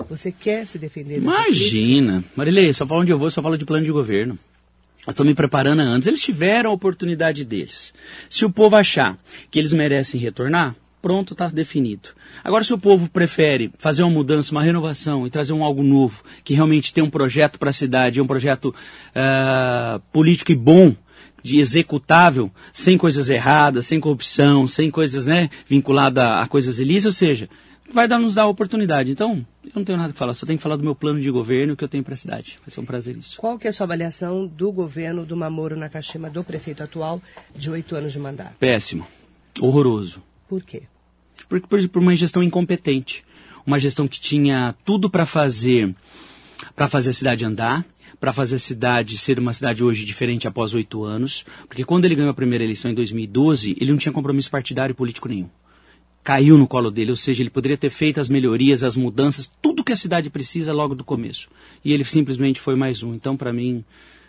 Você 0.08 0.30
quer 0.30 0.66
se 0.66 0.78
defender? 0.78 1.18
Imagina! 1.18 2.24
Marilei, 2.36 2.72
só 2.72 2.86
falo 2.86 3.02
onde 3.02 3.12
eu 3.12 3.18
vou, 3.18 3.30
só 3.30 3.42
falo 3.42 3.58
de 3.58 3.64
plano 3.64 3.84
de 3.84 3.92
governo. 3.92 4.38
Eu 5.06 5.10
estou 5.10 5.26
me 5.26 5.34
preparando 5.34 5.80
antes. 5.80 6.06
Eles 6.06 6.20
tiveram 6.20 6.70
a 6.70 6.74
oportunidade 6.74 7.44
deles. 7.44 7.92
Se 8.30 8.44
o 8.44 8.50
povo 8.50 8.76
achar 8.76 9.18
que 9.50 9.58
eles 9.58 9.72
merecem 9.72 10.20
retornar, 10.20 10.76
pronto, 11.00 11.34
está 11.34 11.48
definido. 11.48 12.10
Agora, 12.44 12.62
se 12.62 12.72
o 12.72 12.78
povo 12.78 13.10
prefere 13.10 13.72
fazer 13.78 14.04
uma 14.04 14.12
mudança, 14.12 14.52
uma 14.52 14.62
renovação 14.62 15.26
e 15.26 15.30
trazer 15.30 15.52
um 15.52 15.64
algo 15.64 15.82
novo, 15.82 16.22
que 16.44 16.54
realmente 16.54 16.92
tem 16.92 17.02
um 17.02 17.10
projeto 17.10 17.58
para 17.58 17.70
a 17.70 17.72
cidade, 17.72 18.20
um 18.20 18.26
projeto 18.26 18.66
uh, 18.66 20.00
político 20.12 20.52
e 20.52 20.56
bom, 20.56 20.94
de 21.42 21.58
executável, 21.58 22.52
sem 22.72 22.96
coisas 22.96 23.28
erradas, 23.28 23.86
sem 23.86 23.98
corrupção, 23.98 24.68
sem 24.68 24.88
coisas 24.88 25.26
né, 25.26 25.50
vinculadas 25.66 26.22
a, 26.22 26.42
a 26.42 26.46
coisas 26.46 26.78
ilícitas, 26.78 27.06
ou 27.06 27.12
seja, 27.12 27.48
vai 27.92 28.08
dar, 28.08 28.18
nos 28.18 28.34
dar 28.34 28.42
a 28.42 28.46
oportunidade. 28.46 29.10
Então, 29.10 29.46
eu 29.64 29.72
não 29.74 29.84
tenho 29.84 29.98
nada 29.98 30.12
que 30.12 30.18
falar, 30.18 30.34
só 30.34 30.46
tenho 30.46 30.58
que 30.58 30.62
falar 30.62 30.76
do 30.76 30.82
meu 30.82 30.94
plano 30.94 31.20
de 31.20 31.30
governo 31.30 31.76
que 31.76 31.84
eu 31.84 31.88
tenho 31.88 32.02
para 32.02 32.14
a 32.14 32.16
cidade. 32.16 32.58
Vai 32.64 32.74
ser 32.74 32.80
um 32.80 32.84
prazer 32.84 33.16
isso. 33.16 33.36
Qual 33.36 33.58
que 33.58 33.66
é 33.66 33.70
a 33.70 33.72
sua 33.72 33.84
avaliação 33.84 34.46
do 34.46 34.72
governo 34.72 35.24
do 35.24 35.36
Mamoro 35.36 35.76
Nakashima, 35.76 36.30
do 36.30 36.42
prefeito 36.42 36.82
atual, 36.82 37.20
de 37.54 37.70
oito 37.70 37.94
anos 37.94 38.12
de 38.12 38.18
mandato? 38.18 38.54
Péssimo. 38.58 39.06
Horroroso. 39.60 40.22
Por 40.48 40.62
quê? 40.62 40.82
Por, 41.48 41.60
por, 41.60 41.88
por 41.88 42.02
uma 42.02 42.16
gestão 42.16 42.42
incompetente. 42.42 43.24
Uma 43.66 43.78
gestão 43.78 44.08
que 44.08 44.18
tinha 44.18 44.74
tudo 44.84 45.08
para 45.08 45.24
fazer, 45.24 45.94
para 46.74 46.88
fazer 46.88 47.10
a 47.10 47.14
cidade 47.14 47.44
andar, 47.44 47.84
para 48.18 48.32
fazer 48.32 48.56
a 48.56 48.58
cidade 48.58 49.18
ser 49.18 49.38
uma 49.38 49.52
cidade 49.52 49.84
hoje 49.84 50.04
diferente 50.04 50.48
após 50.48 50.74
oito 50.74 51.04
anos. 51.04 51.44
Porque 51.68 51.84
quando 51.84 52.04
ele 52.04 52.14
ganhou 52.14 52.30
a 52.30 52.34
primeira 52.34 52.64
eleição 52.64 52.90
em 52.90 52.94
2012, 52.94 53.76
ele 53.80 53.90
não 53.90 53.98
tinha 53.98 54.12
compromisso 54.12 54.50
partidário 54.50 54.92
e 54.92 54.96
político 54.96 55.28
nenhum 55.28 55.48
caiu 56.22 56.56
no 56.56 56.66
colo 56.66 56.90
dele, 56.90 57.10
ou 57.10 57.16
seja, 57.16 57.42
ele 57.42 57.50
poderia 57.50 57.76
ter 57.76 57.90
feito 57.90 58.20
as 58.20 58.28
melhorias, 58.28 58.82
as 58.82 58.96
mudanças, 58.96 59.50
tudo 59.60 59.82
que 59.82 59.92
a 59.92 59.96
cidade 59.96 60.30
precisa 60.30 60.72
logo 60.72 60.94
do 60.94 61.04
começo. 61.04 61.48
E 61.84 61.92
ele 61.92 62.04
simplesmente 62.04 62.60
foi 62.60 62.76
mais 62.76 63.02
um. 63.02 63.14
Então, 63.14 63.36
para 63.36 63.52
mim, 63.52 63.84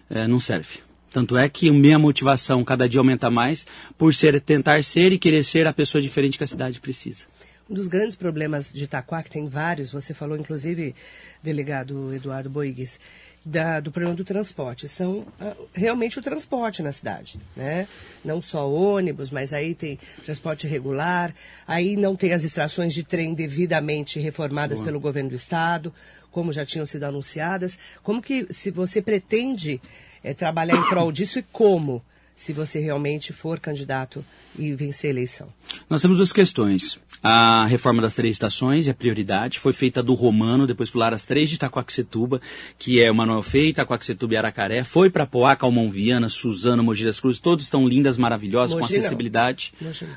é, 0.09 0.27
não 0.27 0.39
serve. 0.39 0.79
Tanto 1.11 1.37
é 1.37 1.47
que 1.47 1.69
minha 1.69 1.99
motivação 1.99 2.63
cada 2.63 2.89
dia 2.89 2.99
aumenta 2.99 3.29
mais 3.29 3.67
por 3.97 4.15
ser, 4.15 4.41
tentar 4.41 4.83
ser 4.83 5.11
e 5.11 5.19
querer 5.19 5.43
ser 5.43 5.67
a 5.67 5.73
pessoa 5.73 6.01
diferente 6.01 6.39
que 6.39 6.43
a 6.43 6.47
cidade 6.47 6.79
precisa. 6.79 7.25
Um 7.69 7.75
dos 7.75 7.87
grandes 7.87 8.15
problemas 8.15 8.73
de 8.73 8.83
Itaquá, 8.83 9.21
que 9.21 9.29
tem 9.29 9.47
vários, 9.47 9.91
você 9.91 10.13
falou 10.13 10.35
inclusive, 10.35 10.95
delegado 11.41 12.13
Eduardo 12.13 12.49
Boigues, 12.49 12.99
da, 13.45 13.79
do 13.79 13.91
problema 13.91 14.15
do 14.15 14.23
transporte. 14.23 14.87
São 14.87 15.25
ah, 15.39 15.55
realmente 15.73 16.17
o 16.19 16.21
transporte 16.21 16.81
na 16.81 16.91
cidade, 16.91 17.39
né? 17.55 17.87
Não 18.23 18.41
só 18.41 18.69
ônibus, 18.71 19.29
mas 19.29 19.51
aí 19.51 19.75
tem 19.75 19.99
transporte 20.23 20.67
regular, 20.67 21.33
aí 21.67 21.95
não 21.95 22.15
tem 22.15 22.33
as 22.33 22.43
extrações 22.43 22.93
de 22.93 23.03
trem 23.03 23.33
devidamente 23.33 24.19
reformadas 24.19 24.79
Boa. 24.79 24.85
pelo 24.85 24.99
governo 24.99 25.29
do 25.29 25.35
estado, 25.35 25.93
como 26.31 26.53
já 26.53 26.65
tinham 26.65 26.85
sido 26.85 27.03
anunciadas. 27.03 27.77
Como 28.01 28.21
que, 28.21 28.47
se 28.51 28.71
você 28.71 29.01
pretende 29.01 29.81
é, 30.23 30.33
trabalhar 30.33 30.75
em 30.75 30.89
prol 30.89 31.11
disso 31.11 31.39
e 31.39 31.43
como? 31.43 32.03
Se 32.35 32.53
você 32.53 32.79
realmente 32.79 33.31
for 33.31 33.59
candidato 33.59 34.25
e 34.57 34.73
vencer 34.73 35.09
a 35.09 35.13
eleição? 35.13 35.47
Nós 35.89 36.01
temos 36.01 36.17
duas 36.17 36.33
questões. 36.33 36.99
A 37.21 37.65
reforma 37.67 38.01
das 38.01 38.15
três 38.15 38.33
estações 38.33 38.87
é 38.87 38.93
prioridade. 38.93 39.59
Foi 39.59 39.71
feita 39.71 40.03
do 40.03 40.13
Romano, 40.13 40.67
depois 40.67 40.89
pularam 40.89 41.15
as 41.15 41.23
três 41.23 41.49
de 41.49 41.55
Itacoaxetuba, 41.55 42.41
que 42.77 43.01
é 43.01 43.09
o 43.09 43.15
Manuel 43.15 43.41
Feio, 43.41 43.69
Itacoaxetuba 43.69 44.33
e 44.33 44.37
Aracaré. 44.37 44.83
Foi 44.83 45.09
para 45.09 45.25
Poá, 45.25 45.55
Calmon 45.55 45.89
Viana, 45.89 46.27
Suzano, 46.27 46.83
Mogi 46.83 47.05
das 47.05 47.19
Cruzes. 47.19 47.39
Todos 47.39 47.65
estão 47.65 47.87
lindas, 47.87 48.17
maravilhosas, 48.17 48.77
Mogi 48.77 48.93
com 48.93 48.99
acessibilidade. 48.99 49.73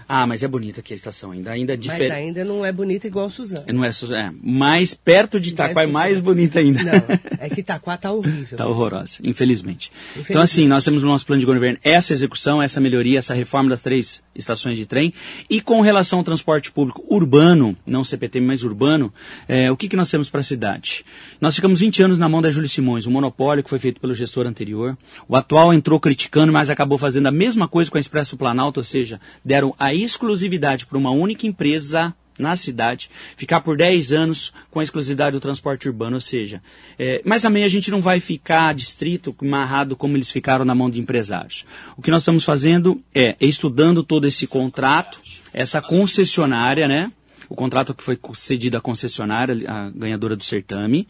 Ah, 0.08 0.26
mas 0.26 0.42
é 0.42 0.48
bonita 0.48 0.80
aqui 0.80 0.92
a 0.92 0.96
estação 0.96 1.30
ainda. 1.30 1.52
ainda 1.52 1.74
é 1.74 1.76
diferente. 1.76 2.08
Mas 2.08 2.18
ainda 2.18 2.44
não 2.44 2.66
é 2.66 2.72
bonita 2.72 3.06
igual 3.06 3.30
Suzano. 3.30 3.64
Não 3.72 3.84
é, 3.84 3.88
é 3.90 4.32
mais 4.42 4.94
perto 4.94 5.38
de 5.38 5.50
Itaquá 5.50 5.84
é 5.84 5.86
mais 5.86 6.18
bonita 6.18 6.58
ainda. 6.58 6.82
Não, 6.82 6.92
é 7.38 7.48
que 7.48 7.60
Itaquá 7.60 7.96
tá 7.96 8.10
horrível. 8.10 8.56
tá 8.58 8.66
horrorosa, 8.66 9.18
infelizmente. 9.22 9.92
infelizmente. 10.10 10.30
Então 10.30 10.42
assim, 10.42 10.66
nós 10.66 10.84
temos 10.84 11.02
no 11.02 11.08
nosso 11.08 11.24
plano 11.24 11.40
de 11.40 11.46
governo 11.46 11.78
essa 11.82 12.05
execução, 12.12 12.62
essa 12.62 12.80
melhoria, 12.80 13.18
essa 13.18 13.34
reforma 13.34 13.70
das 13.70 13.80
três 13.82 14.22
estações 14.34 14.76
de 14.76 14.86
trem. 14.86 15.12
E 15.48 15.60
com 15.60 15.80
relação 15.80 16.18
ao 16.18 16.24
transporte 16.24 16.70
público 16.70 17.04
urbano, 17.08 17.76
não 17.86 18.04
CPTM, 18.04 18.46
mas 18.46 18.62
urbano, 18.62 19.12
é, 19.48 19.70
o 19.70 19.76
que, 19.76 19.88
que 19.88 19.96
nós 19.96 20.10
temos 20.10 20.28
para 20.30 20.40
a 20.40 20.44
cidade? 20.44 21.04
Nós 21.40 21.54
ficamos 21.54 21.80
20 21.80 22.02
anos 22.02 22.18
na 22.18 22.28
mão 22.28 22.42
da 22.42 22.50
Júlio 22.50 22.68
Simões, 22.68 23.06
um 23.06 23.10
monopólio 23.10 23.64
que 23.64 23.70
foi 23.70 23.78
feito 23.78 24.00
pelo 24.00 24.14
gestor 24.14 24.46
anterior. 24.46 24.96
O 25.28 25.36
atual 25.36 25.72
entrou 25.72 25.98
criticando, 25.98 26.52
mas 26.52 26.70
acabou 26.70 26.98
fazendo 26.98 27.26
a 27.26 27.32
mesma 27.32 27.68
coisa 27.68 27.90
com 27.90 27.96
a 27.96 28.00
Expresso 28.00 28.36
Planalto, 28.36 28.80
ou 28.80 28.84
seja, 28.84 29.20
deram 29.44 29.74
a 29.78 29.94
exclusividade 29.94 30.86
para 30.86 30.98
uma 30.98 31.10
única 31.10 31.46
empresa 31.46 32.14
na 32.38 32.56
cidade, 32.56 33.10
ficar 33.36 33.60
por 33.60 33.76
10 33.76 34.12
anos 34.12 34.52
com 34.70 34.80
a 34.80 34.82
exclusividade 34.82 35.32
do 35.32 35.40
transporte 35.40 35.88
urbano, 35.88 36.16
ou 36.16 36.20
seja, 36.20 36.62
é, 36.98 37.22
mas 37.24 37.42
também 37.42 37.64
a 37.64 37.68
gente 37.68 37.90
não 37.90 38.00
vai 38.00 38.20
ficar 38.20 38.74
distrito, 38.74 39.34
amarrado 39.40 39.96
como 39.96 40.16
eles 40.16 40.30
ficaram 40.30 40.64
na 40.64 40.74
mão 40.74 40.90
de 40.90 41.00
empresários. 41.00 41.64
O 41.96 42.02
que 42.02 42.10
nós 42.10 42.22
estamos 42.22 42.44
fazendo 42.44 43.00
é 43.14 43.36
estudando 43.40 44.02
todo 44.02 44.26
esse 44.26 44.46
contrato, 44.46 45.20
essa 45.52 45.80
concessionária, 45.80 46.86
né? 46.86 47.10
O 47.48 47.54
contrato 47.54 47.94
que 47.94 48.02
foi 48.02 48.18
cedido 48.34 48.76
à 48.76 48.80
concessionária, 48.80 49.56
a 49.70 49.90
ganhadora 49.90 50.34
do 50.34 50.42
certame, 50.42 51.06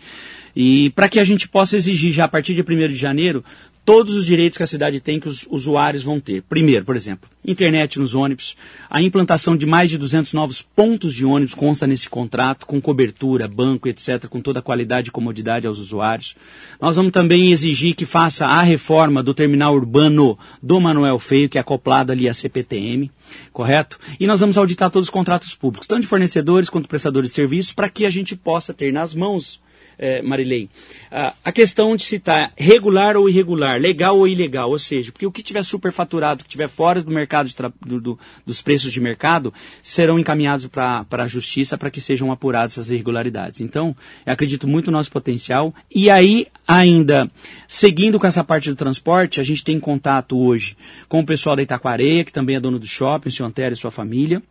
e 0.54 0.90
para 0.90 1.08
que 1.08 1.18
a 1.18 1.24
gente 1.24 1.48
possa 1.48 1.76
exigir 1.76 2.12
já 2.12 2.24
a 2.24 2.28
partir 2.28 2.54
de 2.54 2.60
1 2.60 2.88
de 2.88 2.94
janeiro 2.94 3.42
todos 3.86 4.14
os 4.14 4.26
direitos 4.26 4.56
que 4.56 4.64
a 4.64 4.66
cidade 4.66 4.98
tem 4.98 5.20
que 5.20 5.28
os 5.28 5.46
usuários 5.48 6.02
vão 6.02 6.18
ter. 6.18 6.42
Primeiro, 6.42 6.84
por 6.84 6.96
exemplo, 6.96 7.30
internet 7.46 8.00
nos 8.00 8.16
ônibus, 8.16 8.56
a 8.90 9.00
implantação 9.00 9.56
de 9.56 9.64
mais 9.64 9.88
de 9.88 9.96
200 9.96 10.32
novos 10.32 10.60
pontos 10.60 11.14
de 11.14 11.24
ônibus 11.24 11.54
consta 11.54 11.86
nesse 11.86 12.08
contrato, 12.08 12.66
com 12.66 12.80
cobertura, 12.80 13.46
banco, 13.46 13.86
etc., 13.86 14.26
com 14.26 14.40
toda 14.40 14.58
a 14.58 14.62
qualidade 14.62 15.08
e 15.08 15.12
comodidade 15.12 15.68
aos 15.68 15.78
usuários. 15.78 16.34
Nós 16.80 16.96
vamos 16.96 17.12
também 17.12 17.52
exigir 17.52 17.94
que 17.94 18.04
faça 18.04 18.46
a 18.46 18.60
reforma 18.60 19.22
do 19.22 19.32
terminal 19.32 19.72
urbano 19.72 20.36
do 20.60 20.80
Manuel 20.80 21.20
Feio, 21.20 21.48
que 21.48 21.56
é 21.56 21.60
acoplado 21.60 22.10
ali 22.10 22.28
à 22.28 22.34
CPTM, 22.34 23.08
correto? 23.52 24.00
E 24.18 24.26
nós 24.26 24.40
vamos 24.40 24.58
auditar 24.58 24.90
todos 24.90 25.06
os 25.06 25.12
contratos 25.12 25.54
públicos, 25.54 25.86
tanto 25.86 26.00
de 26.00 26.08
fornecedores 26.08 26.68
quanto 26.68 26.88
prestadores 26.88 27.30
de 27.30 27.36
serviços, 27.36 27.72
para 27.72 27.88
que 27.88 28.04
a 28.04 28.10
gente 28.10 28.34
possa 28.34 28.74
ter 28.74 28.92
nas 28.92 29.14
mãos 29.14 29.64
é, 29.98 30.20
Marilei, 30.22 30.68
a, 31.10 31.52
questão 31.52 31.96
de 31.96 32.04
citar 32.04 32.52
regular 32.56 33.16
ou 33.16 33.28
irregular, 33.28 33.80
legal 33.80 34.18
ou 34.18 34.28
ilegal, 34.28 34.70
ou 34.70 34.78
seja, 34.78 35.10
porque 35.10 35.26
o 35.26 35.32
que 35.32 35.42
tiver 35.42 35.62
superfaturado, 35.62 36.44
que 36.44 36.50
tiver 36.50 36.68
fora 36.68 37.02
do 37.02 37.10
mercado 37.10 37.50
do, 37.80 38.00
do, 38.00 38.18
dos 38.44 38.60
preços 38.60 38.92
de 38.92 39.00
mercado, 39.00 39.52
serão 39.82 40.18
encaminhados 40.18 40.66
para 40.66 41.06
a 41.10 41.26
justiça 41.26 41.78
para 41.78 41.90
que 41.90 42.00
sejam 42.00 42.30
apuradas 42.30 42.72
essas 42.72 42.90
irregularidades. 42.90 43.60
Então, 43.60 43.96
acredito 44.24 44.66
muito 44.66 44.90
no 44.90 44.96
nosso 44.98 45.10
potencial. 45.10 45.74
E 45.94 46.10
aí, 46.10 46.46
ainda, 46.66 47.30
seguindo 47.66 48.18
com 48.18 48.26
essa 48.26 48.44
parte 48.44 48.68
do 48.68 48.76
transporte, 48.76 49.40
a 49.40 49.44
gente 49.44 49.64
tem 49.64 49.80
contato 49.80 50.38
hoje 50.38 50.76
com 51.08 51.20
o 51.20 51.26
pessoal 51.26 51.56
da 51.56 51.62
Itaquareia, 51.62 52.24
que 52.24 52.32
também 52.32 52.56
é 52.56 52.60
dono 52.60 52.78
do 52.78 52.86
shopping, 52.86 53.28
o 53.28 53.32
senhor 53.32 53.48
Antero 53.48 53.74
e 53.74 53.76
sua 53.76 53.90
família 53.90 54.42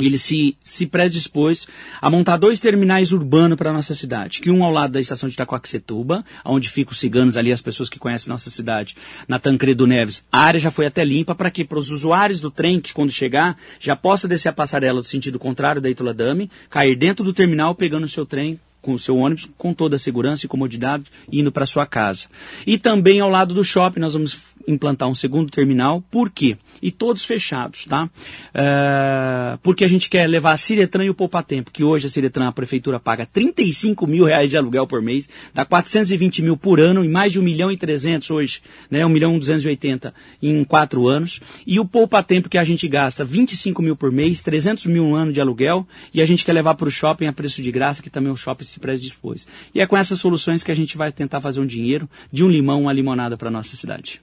ele 0.00 0.18
se, 0.18 0.56
se 0.62 0.86
predispôs 0.86 1.66
a 2.00 2.10
montar 2.10 2.36
dois 2.36 2.58
terminais 2.60 3.12
urbanos 3.12 3.56
para 3.56 3.70
a 3.70 3.72
nossa 3.72 3.94
cidade. 3.94 4.40
Que 4.40 4.50
um 4.50 4.64
ao 4.64 4.70
lado 4.70 4.92
da 4.92 5.00
estação 5.00 5.28
de 5.28 5.34
Itacoaxetuba, 5.34 6.24
onde 6.44 6.68
ficam 6.68 6.92
os 6.92 7.00
ciganos 7.00 7.36
ali, 7.36 7.52
as 7.52 7.60
pessoas 7.60 7.88
que 7.88 7.98
conhecem 7.98 8.30
nossa 8.30 8.50
cidade, 8.50 8.96
na 9.28 9.38
Tancredo 9.38 9.86
Neves. 9.86 10.24
A 10.30 10.40
área 10.40 10.60
já 10.60 10.70
foi 10.70 10.86
até 10.86 11.04
limpa 11.04 11.34
para 11.34 11.50
que 11.50 11.64
para 11.64 11.78
os 11.78 11.90
usuários 11.90 12.40
do 12.40 12.50
trem, 12.50 12.80
que 12.80 12.92
quando 12.92 13.10
chegar, 13.10 13.56
já 13.78 13.94
possa 13.94 14.26
descer 14.26 14.48
a 14.48 14.52
passarela 14.52 15.00
do 15.00 15.06
sentido 15.06 15.38
contrário 15.38 15.80
da 15.80 15.90
Itula 15.90 16.14
Dame, 16.14 16.50
cair 16.70 16.96
dentro 16.96 17.24
do 17.24 17.32
terminal 17.32 17.74
pegando 17.74 18.04
o 18.04 18.08
seu 18.08 18.26
trem 18.26 18.58
com 18.82 18.92
o 18.92 18.98
seu 18.98 19.16
ônibus 19.16 19.48
com 19.56 19.72
toda 19.72 19.96
a 19.96 19.98
segurança 19.98 20.44
e 20.44 20.48
comodidade 20.48 21.04
indo 21.30 21.52
para 21.52 21.64
sua 21.64 21.86
casa. 21.86 22.26
E 22.66 22.76
também 22.76 23.20
ao 23.20 23.30
lado 23.30 23.54
do 23.54 23.64
shopping 23.64 24.00
nós 24.00 24.14
vamos 24.14 24.36
implantar 24.66 25.08
um 25.08 25.14
segundo 25.14 25.50
terminal. 25.50 26.02
Por 26.10 26.30
quê? 26.30 26.56
E 26.80 26.90
todos 26.90 27.24
fechados, 27.24 27.84
tá? 27.86 28.04
Uh, 28.04 29.58
porque 29.62 29.84
a 29.84 29.88
gente 29.88 30.08
quer 30.08 30.26
levar 30.26 30.52
a 30.52 30.56
Ciretran 30.56 31.04
e 31.04 31.10
o 31.10 31.14
Poupa 31.14 31.42
Tempo, 31.42 31.70
que 31.70 31.84
hoje 31.84 32.06
a 32.06 32.10
Ciretran, 32.10 32.48
a 32.48 32.52
prefeitura 32.52 32.98
paga 32.98 33.26
35 33.26 34.06
mil 34.06 34.24
reais 34.24 34.50
de 34.50 34.56
aluguel 34.56 34.86
por 34.86 35.00
mês, 35.00 35.28
dá 35.54 35.64
420 35.64 36.42
mil 36.42 36.56
por 36.56 36.80
ano 36.80 37.04
e 37.04 37.08
mais 37.08 37.32
de 37.32 37.38
1 37.38 37.42
milhão 37.42 37.70
e 37.70 37.76
300 37.76 38.30
hoje, 38.30 38.62
né? 38.90 39.04
1 39.04 39.08
milhão 39.08 39.36
e 39.36 39.38
280 39.38 40.14
em 40.42 40.64
quatro 40.64 41.06
anos. 41.08 41.40
E 41.66 41.78
o 41.78 41.84
Poupa 41.84 42.22
Tempo 42.22 42.48
que 42.48 42.58
a 42.58 42.64
gente 42.64 42.86
gasta 42.88 43.24
25 43.24 43.82
mil 43.82 43.96
por 43.96 44.10
mês, 44.10 44.40
300 44.40 44.86
mil 44.86 45.04
um 45.04 45.14
ano 45.14 45.32
de 45.32 45.40
aluguel 45.40 45.86
e 46.12 46.20
a 46.20 46.26
gente 46.26 46.44
quer 46.44 46.52
levar 46.52 46.74
para 46.74 46.88
o 46.88 46.90
shopping 46.90 47.26
a 47.26 47.32
preço 47.32 47.62
de 47.62 47.70
graça, 47.70 48.02
que 48.02 48.10
também 48.10 48.32
o 48.32 48.36
shopping 48.36 48.64
se 48.64 48.78
predispôs. 48.80 49.46
E 49.74 49.80
é 49.80 49.86
com 49.86 49.96
essas 49.96 50.20
soluções 50.20 50.62
que 50.62 50.70
a 50.70 50.76
gente 50.76 50.96
vai 50.96 51.12
tentar 51.12 51.40
fazer 51.40 51.60
um 51.60 51.66
dinheiro 51.66 52.08
de 52.32 52.44
um 52.44 52.48
limão, 52.48 52.82
uma 52.82 52.92
limonada 52.92 53.36
para 53.36 53.50
nossa 53.50 53.76
cidade. 53.76 54.20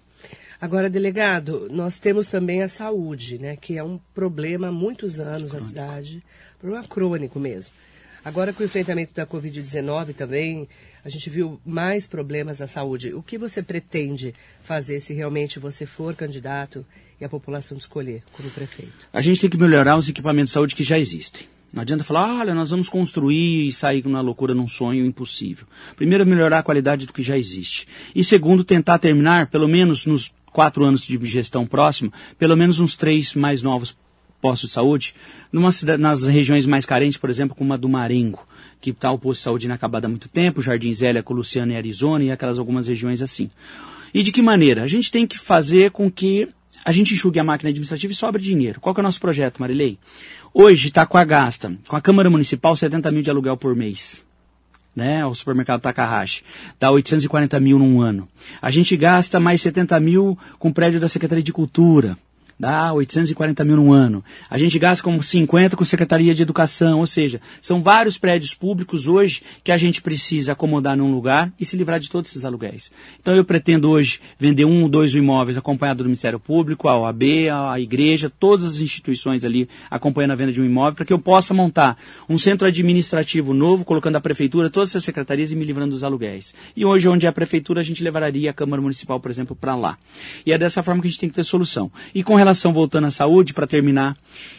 Agora, 0.62 0.90
delegado, 0.90 1.70
nós 1.72 2.00
temos 2.00 2.28
também 2.28 2.62
a 2.62 2.68
saúde, 2.68 3.40
né, 3.40 3.56
que 3.56 3.78
é 3.78 3.84
um 3.84 3.98
problema 4.14 4.68
há 4.68 4.72
muitos 4.72 5.20
anos 5.20 5.54
na 5.54 5.60
cidade, 5.62 6.22
problema 6.60 6.84
crônico 6.86 7.40
mesmo. 7.40 7.74
Agora, 8.26 8.52
com 8.52 8.62
o 8.62 8.66
enfrentamento 8.66 9.14
da 9.14 9.26
Covid-19 9.26 10.14
também, 10.14 10.68
a 11.04 11.10
gente 11.10 11.30
viu 11.30 11.60
mais 11.66 12.08
problemas 12.08 12.60
na 12.60 12.68
saúde. 12.68 13.14
O 13.14 13.24
que 13.24 13.38
você 13.38 13.64
pretende 13.64 14.36
fazer 14.62 15.00
se 15.00 15.14
realmente 15.14 15.60
você 15.60 15.86
for 15.86 16.14
candidato 16.14 16.86
e 17.22 17.24
a 17.24 17.30
população 17.30 17.78
escolher 17.78 18.22
como 18.34 18.50
prefeito? 18.50 19.08
A 19.14 19.22
gente 19.22 19.40
tem 19.40 19.50
que 19.50 19.58
melhorar 19.58 19.96
os 19.96 20.10
equipamentos 20.10 20.52
de 20.52 20.56
saúde 20.56 20.76
que 20.76 20.84
já 20.84 21.00
existem. 21.00 21.48
Não 21.72 21.84
adianta 21.84 22.04
falar, 22.04 22.40
olha, 22.40 22.56
nós 22.56 22.72
vamos 22.72 22.90
construir 22.90 23.68
e 23.68 23.72
sair 23.72 24.06
na 24.08 24.22
loucura 24.22 24.56
num 24.56 24.68
sonho 24.68 25.06
impossível. 25.06 25.68
Primeiro, 25.96 26.26
melhorar 26.26 26.60
a 26.60 26.64
qualidade 26.64 27.06
do 27.06 27.14
que 27.14 27.22
já 27.22 27.38
existe. 27.38 27.88
E 28.16 28.24
segundo, 28.24 28.64
tentar 28.64 28.98
terminar, 28.98 29.48
pelo 29.48 29.68
menos 29.68 30.06
nos 30.06 30.34
quatro 30.52 30.84
anos 30.84 31.02
de 31.02 31.20
gestão 31.26 31.66
próximo, 31.66 32.12
pelo 32.38 32.56
menos 32.56 32.80
uns 32.80 32.96
três 32.98 33.34
mais 33.34 33.62
novos 33.62 33.96
postos 34.42 34.70
de 34.70 34.74
saúde, 34.74 35.14
numa 35.52 35.70
nas 35.98 36.24
regiões 36.24 36.66
mais 36.66 36.86
carentes, 36.86 37.18
por 37.18 37.30
exemplo, 37.30 37.56
como 37.56 37.74
a 37.74 37.78
do 37.78 37.90
Marengo, 37.90 38.46
que 38.80 38.92
está 38.92 39.12
o 39.12 39.20
posto 39.20 39.40
de 39.40 39.44
saúde 39.44 39.66
inacabado 39.66 40.06
há 40.06 40.10
muito 40.10 40.30
tempo, 40.30 40.62
Jardim 40.62 40.94
Zélia 40.94 41.22
com 41.22 41.34
Luciana 41.34 41.74
e 41.74 41.76
Arizona 41.76 42.24
e 42.24 42.32
aquelas 42.32 42.58
algumas 42.58 42.88
regiões 42.88 43.22
assim. 43.22 43.50
E 44.14 44.24
de 44.24 44.32
que 44.32 44.42
maneira? 44.42 44.84
A 44.84 44.88
gente 44.88 45.12
tem 45.12 45.28
que 45.28 45.38
fazer 45.38 45.92
com 45.92 46.10
que 46.10 46.48
a 46.84 46.92
gente 46.92 47.14
enxugue 47.14 47.40
a 47.40 47.44
máquina 47.44 47.70
administrativa 47.70 48.14
e 48.14 48.16
sobre 48.16 48.42
dinheiro. 48.42 48.80
Qual 48.80 48.96
que 48.96 49.02
é 49.02 49.04
o 49.04 49.06
nosso 49.06 49.20
projeto, 49.20 49.60
Marilei? 49.60 50.00
Hoje 50.54 50.88
está 50.88 51.06
com 51.06 51.18
a 51.18 51.24
gasta, 51.24 51.76
com 51.88 51.96
a 51.96 52.02
Câmara 52.02 52.30
Municipal, 52.30 52.76
70 52.76 53.12
mil 53.12 53.22
de 53.22 53.30
aluguel 53.30 53.58
por 53.58 53.76
mês 53.76 54.24
né? 55.00 55.26
O 55.26 55.34
supermercado 55.34 55.82
Takahashi. 55.82 56.44
Dá 56.80 56.92
840 56.92 57.60
mil 57.60 57.80
num 57.80 58.02
ano. 58.02 58.28
A 58.62 58.70
gente 58.70 58.96
gasta 58.96 59.40
mais 59.40 59.62
70 59.62 60.00
mil 60.00 60.38
com 60.60 60.70
o 60.70 60.74
prédio 60.74 61.00
da 61.00 61.10
Secretaria 61.10 61.44
de 61.44 61.52
Cultura 61.52 62.16
dá 62.60 62.92
840 62.92 63.64
mil 63.64 63.78
no 63.78 63.94
ano. 63.94 64.24
A 64.50 64.58
gente 64.58 64.78
gasta 64.78 65.04
como 65.04 65.24
50 65.24 65.78
com 65.78 65.86
Secretaria 65.86 66.36
de 66.36 66.42
Educação, 66.42 67.00
ou 67.00 67.08
seja, 67.08 67.40
são 67.62 67.82
vários 67.82 68.18
prédios 68.18 68.54
públicos 68.54 69.08
hoje 69.08 69.42
que 69.64 69.72
a 69.72 69.78
gente 69.78 70.02
precisa 70.02 70.52
acomodar 70.52 70.98
num 70.98 71.12
lugar 71.12 71.52
e 71.60 71.66
se 71.66 71.78
livrar 71.78 72.00
de 72.00 72.10
todos 72.10 72.30
esses 72.30 72.44
aluguéis. 72.44 72.92
Então 73.22 73.36
eu 73.36 73.46
pretendo 73.46 73.90
hoje 73.90 74.20
vender 74.38 74.66
um 74.66 74.84
ou 74.84 74.90
dois 74.90 75.14
imóveis 75.14 75.58
acompanhado 75.58 76.04
do 76.04 76.08
Ministério 76.08 76.40
Público, 76.40 76.88
a 76.90 76.98
OAB, 76.98 77.24
a 77.72 77.80
igreja, 77.80 78.30
todas 78.30 78.66
as 78.66 78.80
instituições 78.80 79.46
ali 79.46 79.70
acompanhando 79.90 80.32
a 80.32 80.36
venda 80.36 80.52
de 80.52 80.62
um 80.62 80.66
imóvel, 80.66 80.96
para 80.96 81.06
que 81.06 81.14
eu 81.14 81.20
possa 81.20 81.54
montar 81.54 81.98
um 82.28 82.38
centro 82.38 82.68
administrativo 82.68 83.54
novo, 83.54 83.86
colocando 83.86 84.18
a 84.18 84.22
prefeitura, 84.22 84.70
todas 84.70 84.90
essas 84.90 85.04
secretarias 85.04 85.52
e 85.52 85.56
me 85.56 85.64
livrando 85.64 85.92
dos 85.92 86.04
aluguéis. 86.04 86.54
E 86.76 86.84
hoje, 86.84 87.08
onde 87.08 87.26
é 87.26 87.30
a 87.30 87.34
prefeitura, 87.34 87.80
a 87.82 87.84
gente 87.84 88.04
levaria 88.04 88.50
a 88.50 88.54
Câmara 88.54 88.82
Municipal, 88.82 89.20
por 89.20 89.32
exemplo, 89.32 89.56
para 89.56 89.76
lá. 89.76 89.98
E 90.46 90.52
é 90.52 90.58
dessa 90.58 90.84
forma 90.84 91.02
que 91.02 91.08
a 91.08 91.12
gente 91.12 91.20
tem 91.20 91.30
que 91.30 91.36
ter 91.36 91.44
solução. 91.44 91.92
E 92.14 92.22
com 92.24 92.36
relação 92.36 92.49
relação 92.50 92.74
voltando 92.74 93.06
à 93.06 93.12
saúde, 93.12 93.54
para 93.54 93.68
terminar, 93.68 94.18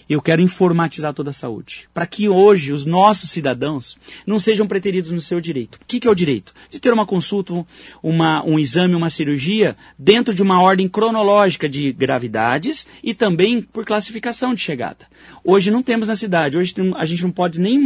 eu 0.08 0.22
quero 0.22 0.40
informatizar 0.40 1.12
toda 1.12 1.30
a 1.30 1.32
saúde. 1.32 1.88
Para 1.92 2.06
que 2.06 2.28
hoje 2.28 2.72
os 2.72 2.86
nossos 2.86 3.30
cidadãos 3.30 3.96
não 4.24 4.38
sejam 4.38 4.66
preteridos 4.66 5.10
no 5.10 5.20
seu 5.20 5.40
direito. 5.40 5.76
O 5.76 5.86
que, 5.86 5.98
que 5.98 6.06
é 6.06 6.10
o 6.10 6.14
direito? 6.14 6.52
De 6.70 6.78
ter 6.78 6.92
uma 6.92 7.04
consulta, 7.04 7.66
uma, 8.02 8.44
um 8.44 8.58
exame, 8.58 8.94
uma 8.94 9.10
cirurgia, 9.10 9.76
dentro 9.98 10.32
de 10.32 10.42
uma 10.42 10.62
ordem 10.62 10.88
cronológica 10.88 11.68
de 11.68 11.92
gravidades 11.92 12.86
e 13.02 13.12
também 13.12 13.60
por 13.60 13.84
classificação 13.84 14.54
de 14.54 14.60
chegada. 14.60 15.06
Hoje 15.44 15.70
não 15.70 15.82
temos 15.82 16.06
na 16.06 16.16
cidade, 16.16 16.56
hoje 16.56 16.74
a 16.96 17.04
gente 17.04 17.22
não 17.22 17.30
pode 17.30 17.60
nem 17.60 17.82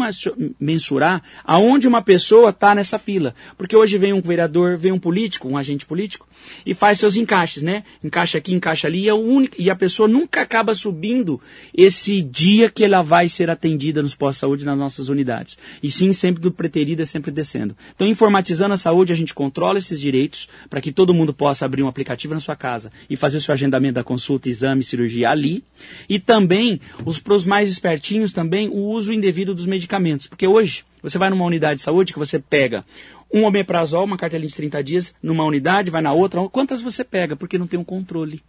mensurar 0.61 1.23
aonde 1.45 1.89
uma 1.89 2.03
pessoa 2.03 2.51
está 2.51 2.75
nessa 2.75 2.99
fila. 2.99 3.35
Porque 3.57 3.75
hoje 3.75 3.97
vem 3.97 4.13
um 4.13 4.21
vereador, 4.21 4.77
vem 4.77 4.93
um 4.93 4.99
político, 4.99 5.49
um 5.49 5.57
agente 5.57 5.87
político, 5.87 6.29
e 6.65 6.75
faz 6.75 6.99
seus 6.99 7.17
encaixes, 7.17 7.63
né? 7.63 7.85
Encaixa 8.03 8.39
aqui, 8.39 8.55
encaixa 8.55 8.87
ali, 8.87 9.05
e, 9.05 9.09
é 9.09 9.15
único, 9.15 9.55
e 9.59 9.71
a 9.71 9.77
pessoa 9.95 10.09
nunca 10.09 10.41
acaba 10.41 10.75
subindo 10.75 11.41
esse 11.73 12.21
dia 12.21 12.69
que 12.69 12.83
ela 12.83 13.01
vai 13.01 13.29
ser 13.29 13.49
atendida 13.49 14.03
nos 14.03 14.15
pós-saúde 14.15 14.65
nas 14.65 14.77
nossas 14.77 15.09
unidades. 15.09 15.57
E 15.81 15.89
sim, 15.89 16.13
sempre 16.13 16.43
do 16.43 16.51
preterida, 16.51 17.07
sempre 17.07 17.31
descendo. 17.31 17.77
Então, 17.95 18.09
informatizando 18.09 18.75
a 18.75 18.77
saúde, 18.77 19.13
a 19.13 19.17
gente 19.17 19.33
controla 19.33 19.79
esses 19.79 20.01
direitos 20.01 20.49
para 20.69 20.81
que 20.81 20.91
todo 20.91 21.15
mundo 21.15 21.33
possa 21.33 21.65
abrir 21.65 21.85
um 21.85 21.89
aplicativo 21.89 22.35
na 22.35 22.41
sua 22.41 22.57
casa 22.57 22.91
e 23.09 23.15
fazer 23.15 23.37
o 23.37 23.41
seu 23.41 23.53
agendamento 23.53 23.95
da 23.95 24.03
consulta, 24.03 24.49
exame, 24.49 24.83
cirurgia 24.83 25.31
ali. 25.31 25.63
E 26.09 26.19
também, 26.19 26.81
para 27.23 27.35
os 27.35 27.47
mais 27.47 27.69
espertinhos 27.69 28.33
também, 28.33 28.69
o 28.69 28.79
uso 28.79 29.13
indevido 29.13 29.55
dos 29.55 29.67
medicamentos. 29.67 30.27
Porque 30.27 30.47
hoje, 30.47 30.85
você 31.01 31.19
vai 31.19 31.31
numa 31.31 31.45
unidade 31.45 31.77
de 31.77 31.85
saúde 31.85 32.13
que 32.13 32.19
você 32.19 32.41
pega 32.41 32.85
um 33.33 33.45
omeprazol, 33.45 34.05
uma 34.05 34.17
cartelinha 34.17 34.49
de 34.49 34.57
30 34.57 34.83
dias, 34.83 35.15
numa 35.23 35.45
unidade, 35.45 35.91
vai 35.91 36.03
na 36.03 36.13
outra. 36.13 36.41
Quantas 36.49 36.81
você 36.81 37.05
pega? 37.05 37.37
Porque 37.37 37.59
não 37.59 37.67
tem 37.67 37.79
um 37.79 37.85
controle. 37.85 38.43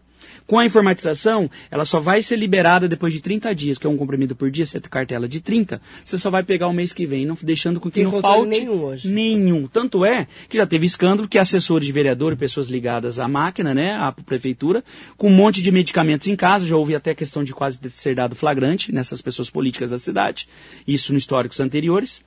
Com 0.48 0.60
a 0.60 0.66
informatização, 0.66 1.50
ela 1.72 1.86
só 1.86 2.00
vai 2.00 2.22
ser 2.22 2.36
liberada 2.38 2.88
depois 2.88 3.12
de 3.12 3.20
30 3.20 3.54
dias, 3.56 3.78
que 3.78 3.88
é 3.88 3.90
um 3.90 3.98
comprimido 3.98 4.36
por 4.36 4.52
dia, 4.52 4.66
você 4.66 4.80
tem 4.80 4.90
cartela 4.90 5.28
de 5.28 5.42
30, 5.42 5.82
você 6.04 6.18
só 6.18 6.30
vai 6.30 6.44
pegar 6.44 6.68
o 6.68 6.74
mês 6.74 6.94
que 6.94 7.06
vem, 7.06 7.26
não 7.26 7.36
deixando 7.42 7.80
com 7.80 7.90
que 7.90 7.96
tem 7.96 8.04
não 8.04 8.22
falte 8.22 8.50
nenhum 8.50 8.84
hoje. 8.84 9.08
Nenhum. 9.08 9.68
Tanto 9.68 10.06
é 10.06 10.28
que 10.48 10.58
já 10.58 10.66
teve 10.66 10.86
escândalo 10.86 11.28
que 11.28 11.40
assessores 11.40 11.86
de 11.86 11.92
vereador 11.92 12.34
e 12.34 12.36
pessoas 12.36 12.68
ligadas 12.68 13.18
à 13.18 13.28
máquina, 13.28 13.74
né, 13.74 13.96
à 13.96 14.12
prefeitura, 14.12 14.84
com 15.18 15.28
um 15.28 15.36
monte 15.36 15.62
de 15.62 15.72
medicamentos 15.72 16.28
em 16.28 16.36
casa, 16.36 16.68
já 16.68 16.76
houve 16.76 16.96
até 16.96 17.16
questão 17.16 17.44
de 17.44 17.54
quase 17.54 17.80
ser 17.90 18.16
dado 18.16 18.36
flagrante 18.36 18.92
nessas 18.92 19.22
pessoas 19.22 19.50
políticas 19.50 19.90
da 19.90 19.98
cidade, 19.98 20.48
isso 20.88 21.12
no 21.12 21.18
históricos 21.18 21.60
anteriores, 21.60 22.22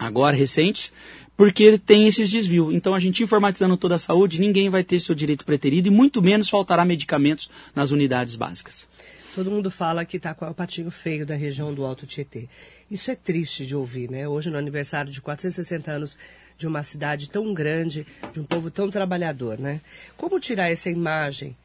agora 0.00 0.34
recentes, 0.34 0.90
porque 1.36 1.62
ele 1.62 1.78
tem 1.78 2.08
esses 2.08 2.30
desvios. 2.30 2.74
Então, 2.74 2.94
a 2.94 2.98
gente 2.98 3.22
informatizando 3.22 3.76
toda 3.76 3.94
a 3.94 3.98
saúde, 3.98 4.40
ninguém 4.40 4.70
vai 4.70 4.82
ter 4.82 4.98
seu 4.98 5.14
direito 5.14 5.44
preterido 5.44 5.88
e 5.88 5.90
muito 5.90 6.22
menos 6.22 6.48
faltará 6.48 6.84
medicamentos 6.84 7.50
nas 7.74 7.90
unidades 7.90 8.34
básicas. 8.34 8.88
Todo 9.34 9.50
mundo 9.50 9.70
fala 9.70 10.04
que 10.04 10.16
está 10.16 10.34
com 10.34 10.44
o 10.44 10.54
patinho 10.54 10.90
feio 10.90 11.24
da 11.24 11.36
região 11.36 11.72
do 11.72 11.84
Alto 11.84 12.06
Tietê. 12.06 12.48
Isso 12.90 13.10
é 13.10 13.14
triste 13.14 13.64
de 13.64 13.76
ouvir, 13.76 14.10
né? 14.10 14.26
Hoje, 14.26 14.50
no 14.50 14.58
aniversário 14.58 15.12
de 15.12 15.20
460 15.20 15.92
anos 15.92 16.18
de 16.58 16.66
uma 16.66 16.82
cidade 16.82 17.30
tão 17.30 17.54
grande, 17.54 18.06
de 18.32 18.40
um 18.40 18.44
povo 18.44 18.70
tão 18.70 18.90
trabalhador, 18.90 19.58
né? 19.58 19.80
Como 20.16 20.40
tirar 20.40 20.70
essa 20.70 20.90
imagem 20.90 21.56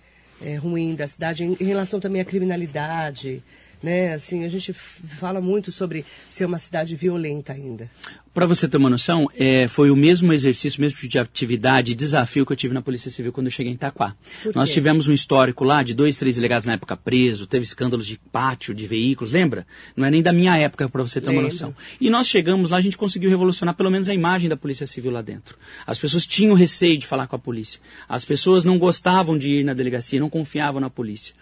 é, 0.42 0.56
ruim 0.56 0.94
da 0.96 1.08
cidade 1.08 1.44
em, 1.44 1.58
em 1.60 1.66
relação 1.66 2.00
também 2.00 2.22
à 2.22 2.26
criminalidade, 2.26 3.44
né? 3.82 4.14
Assim, 4.14 4.46
a 4.46 4.48
gente 4.48 4.72
fala 4.72 5.42
muito 5.42 5.72
sobre 5.72 6.06
ser 6.30 6.46
uma 6.46 6.60
cidade 6.60 6.96
violenta 6.96 7.52
ainda. 7.52 7.90
Para 8.36 8.46
você 8.46 8.68
ter 8.68 8.76
uma 8.76 8.90
noção, 8.90 9.30
é, 9.34 9.66
foi 9.70 9.90
o 9.90 9.96
mesmo 9.96 10.34
exercício, 10.34 10.78
o 10.78 10.82
mesmo 10.82 10.98
tipo 10.98 11.10
de 11.10 11.18
atividade 11.18 11.96
desafio 11.96 12.46
que 12.46 12.52
eu 12.52 12.58
tive 12.58 12.74
na 12.74 12.82
Polícia 12.82 13.10
Civil 13.10 13.32
quando 13.32 13.48
eu 13.48 13.52
cheguei 13.52 13.72
em 13.72 13.76
Itaquá. 13.76 14.14
Nós 14.54 14.70
tivemos 14.70 15.08
um 15.08 15.14
histórico 15.14 15.64
lá 15.64 15.82
de 15.82 15.94
dois, 15.94 16.18
três 16.18 16.36
delegados 16.36 16.66
na 16.66 16.74
época 16.74 16.98
presos, 16.98 17.48
teve 17.48 17.64
escândalos 17.64 18.06
de 18.06 18.20
pátio, 18.34 18.74
de 18.74 18.86
veículos, 18.86 19.32
lembra? 19.32 19.66
Não 19.96 20.06
é 20.06 20.12
nem 20.12 20.22
da 20.22 20.34
minha 20.34 20.58
época, 20.58 20.90
para 20.90 21.02
você 21.02 21.22
ter 21.22 21.28
Lembro. 21.28 21.44
uma 21.44 21.48
noção. 21.48 21.74
E 22.02 22.10
nós 22.10 22.28
chegamos 22.28 22.72
lá, 22.72 22.76
a 22.76 22.82
gente 22.82 22.98
conseguiu 22.98 23.30
revolucionar 23.30 23.74
pelo 23.74 23.90
menos 23.90 24.10
a 24.10 24.14
imagem 24.14 24.50
da 24.50 24.58
Polícia 24.58 24.86
Civil 24.86 25.12
lá 25.12 25.22
dentro. 25.22 25.58
As 25.88 25.98
pessoas 25.98 26.28
tinham 26.28 26.54
receio 26.56 26.98
de 26.98 27.08
falar 27.08 27.28
com 27.28 27.38
a 27.38 27.40
polícia. 27.40 27.80
As 28.10 28.26
pessoas 28.26 28.66
não 28.66 28.78
gostavam 28.78 29.38
de 29.38 29.48
ir 29.48 29.64
na 29.64 29.74
delegacia, 29.74 30.20
não 30.20 30.30
confiavam 30.30 30.82
na 30.82 30.90
polícia. 30.90 31.34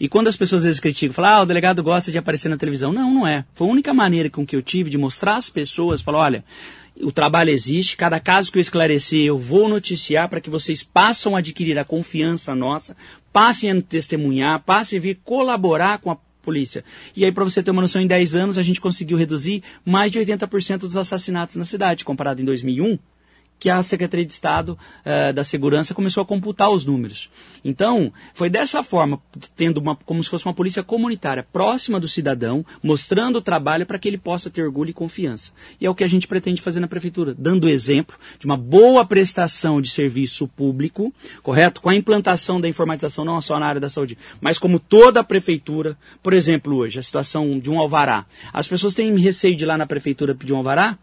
E 0.00 0.08
quando 0.08 0.28
as 0.28 0.36
pessoas 0.36 0.60
às 0.62 0.64
vezes 0.64 0.80
criticam, 0.80 1.12
falam, 1.12 1.30
ah, 1.30 1.42
o 1.42 1.46
delegado 1.46 1.82
gosta 1.82 2.10
de 2.10 2.16
aparecer 2.16 2.48
na 2.48 2.56
televisão. 2.56 2.90
Não, 2.90 3.12
não 3.12 3.26
é. 3.26 3.44
Foi 3.54 3.68
a 3.68 3.70
única 3.70 3.92
maneira 3.92 4.30
com 4.30 4.46
que 4.46 4.56
eu 4.56 4.62
tive 4.62 4.88
de 4.88 4.96
mostrar 4.96 5.36
às 5.36 5.50
pessoas, 5.50 6.00
falar, 6.00 6.20
olha, 6.20 6.37
o 7.00 7.12
trabalho 7.12 7.50
existe, 7.50 7.96
cada 7.96 8.18
caso 8.18 8.50
que 8.50 8.58
eu 8.58 8.62
esclarecer 8.62 9.20
eu 9.20 9.38
vou 9.38 9.68
noticiar 9.68 10.28
para 10.28 10.40
que 10.40 10.50
vocês 10.50 10.82
passem 10.82 11.32
a 11.34 11.38
adquirir 11.38 11.78
a 11.78 11.84
confiança 11.84 12.54
nossa, 12.54 12.96
passem 13.32 13.70
a 13.70 13.80
testemunhar, 13.80 14.60
passem 14.60 14.98
a 14.98 15.02
vir 15.02 15.20
colaborar 15.24 15.98
com 15.98 16.10
a 16.10 16.16
polícia. 16.42 16.84
E 17.14 17.24
aí, 17.24 17.30
para 17.30 17.44
você 17.44 17.62
ter 17.62 17.70
uma 17.70 17.82
noção, 17.82 18.00
em 18.00 18.06
10 18.06 18.34
anos 18.34 18.58
a 18.58 18.62
gente 18.62 18.80
conseguiu 18.80 19.16
reduzir 19.18 19.62
mais 19.84 20.10
de 20.10 20.18
80% 20.18 20.78
dos 20.78 20.96
assassinatos 20.96 21.56
na 21.56 21.64
cidade, 21.64 22.04
comparado 22.04 22.40
em 22.40 22.44
2001, 22.44 22.98
que 23.58 23.68
a 23.68 23.82
Secretaria 23.82 24.24
de 24.24 24.32
Estado 24.32 24.78
uh, 25.04 25.32
da 25.32 25.44
Segurança 25.44 25.94
começou 25.94 26.22
a 26.22 26.26
computar 26.26 26.70
os 26.70 26.84
números. 26.84 27.28
Então, 27.64 28.12
foi 28.34 28.48
dessa 28.48 28.82
forma, 28.82 29.20
tendo 29.56 29.78
uma, 29.78 29.96
como 29.96 30.22
se 30.22 30.30
fosse 30.30 30.46
uma 30.46 30.54
polícia 30.54 30.82
comunitária 30.82 31.42
próxima 31.42 31.98
do 31.98 32.08
cidadão, 32.08 32.64
mostrando 32.82 33.36
o 33.36 33.42
trabalho 33.42 33.84
para 33.84 33.98
que 33.98 34.08
ele 34.08 34.18
possa 34.18 34.48
ter 34.48 34.62
orgulho 34.62 34.90
e 34.90 34.94
confiança. 34.94 35.52
E 35.80 35.86
é 35.86 35.90
o 35.90 35.94
que 35.94 36.04
a 36.04 36.08
gente 36.08 36.28
pretende 36.28 36.62
fazer 36.62 36.80
na 36.80 36.88
Prefeitura, 36.88 37.34
dando 37.36 37.68
exemplo 37.68 38.16
de 38.38 38.46
uma 38.46 38.56
boa 38.56 39.04
prestação 39.04 39.80
de 39.80 39.90
serviço 39.90 40.46
público, 40.46 41.12
correto? 41.42 41.80
Com 41.80 41.88
a 41.88 41.94
implantação 41.94 42.60
da 42.60 42.68
informatização, 42.68 43.24
não 43.24 43.40
só 43.40 43.58
na 43.58 43.66
área 43.66 43.80
da 43.80 43.88
saúde, 43.88 44.16
mas 44.40 44.58
como 44.58 44.78
toda 44.78 45.20
a 45.20 45.24
Prefeitura. 45.24 45.96
Por 46.22 46.32
exemplo, 46.32 46.76
hoje, 46.76 46.98
a 46.98 47.02
situação 47.02 47.58
de 47.58 47.70
um 47.70 47.78
alvará. 47.78 48.26
As 48.52 48.68
pessoas 48.68 48.94
têm 48.94 49.16
receio 49.18 49.56
de 49.56 49.64
ir 49.64 49.66
lá 49.66 49.76
na 49.76 49.86
Prefeitura 49.86 50.34
pedir 50.34 50.52
um 50.52 50.58
alvará? 50.58 50.98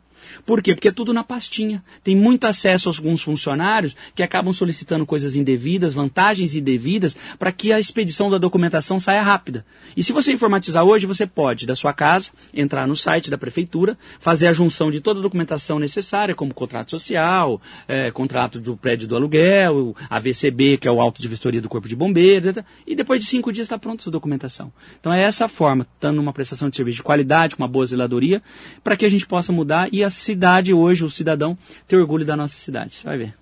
Por 0.46 0.62
quê? 0.62 0.74
Porque 0.74 0.88
é 0.88 0.92
tudo 0.92 1.14
na 1.14 1.24
pastinha. 1.24 1.84
Tem 2.04 2.16
muito 2.16 2.46
acesso 2.46 2.90
a 2.90 2.94
alguns 2.96 3.22
funcionários 3.22 3.96
que 4.14 4.24
acabam 4.24 4.54
solicitando 4.54 5.06
coisas 5.06 5.36
indevidas, 5.36 5.94
vantagens 5.94 6.56
indevidas, 6.56 7.16
para 7.38 7.52
que 7.52 7.72
a 7.72 7.80
expedição 7.80 8.30
da 8.30 8.38
documentação 8.38 9.00
saia 9.00 9.22
rápida. 9.22 9.66
E 9.96 10.04
se 10.04 10.12
você 10.12 10.34
informatizar 10.34 10.84
hoje, 10.84 11.06
você 11.06 11.26
pode, 11.26 11.66
da 11.66 11.76
sua 11.76 11.94
casa, 11.94 12.32
entrar 12.54 12.88
no 12.88 12.96
site 12.96 13.30
da 13.30 13.38
prefeitura, 13.38 13.98
fazer 14.20 14.48
a 14.48 14.54
junção 14.54 14.92
de 14.92 15.00
toda 15.00 15.20
a 15.20 15.24
documentação 15.24 15.80
necessária, 15.80 16.36
como 16.36 16.54
contrato 16.54 16.92
social, 16.92 17.62
é, 17.88 18.12
contrato 18.12 18.60
do 18.60 18.76
prédio 18.76 19.08
do 19.08 19.16
aluguel, 19.16 19.96
a 20.10 20.20
VCB, 20.20 20.78
que 20.78 20.88
é 20.88 20.92
o 20.92 21.02
auto 21.02 21.22
de 21.22 21.28
vistoria 21.28 21.62
do 21.62 21.70
Corpo 21.70 21.88
de 21.88 21.96
Bombeiros, 21.96 22.50
etc. 22.50 22.66
e 22.86 22.96
depois 22.96 23.20
de 23.20 23.26
cinco 23.26 23.52
dias 23.52 23.66
está 23.66 23.78
pronta 23.78 24.02
a 24.02 24.04
sua 24.04 24.12
documentação. 24.12 24.72
Então 25.00 25.14
é 25.14 25.22
essa 25.22 25.48
forma, 25.48 25.88
dando 26.00 26.20
uma 26.20 26.34
prestação 26.34 26.70
de 26.70 26.76
serviço 26.76 26.98
de 26.98 27.04
qualidade, 27.04 27.56
com 27.56 27.64
uma 27.64 27.68
boa 27.68 27.86
zeladoria, 27.86 28.42
para 28.84 28.96
que 28.96 29.06
a 29.06 29.10
gente 29.10 29.26
possa 29.26 29.52
mudar 29.52 29.90
e 29.92 30.04
cidade 30.16 30.74
hoje, 30.74 31.04
o 31.04 31.10
cidadão, 31.10 31.58
ter 31.88 31.98
orgulho 31.98 32.26
da 32.26 32.36
nossa 32.36 32.56
cidade. 32.56 32.96
Você 32.96 33.04
vai 33.04 33.18
ver. 33.18 33.34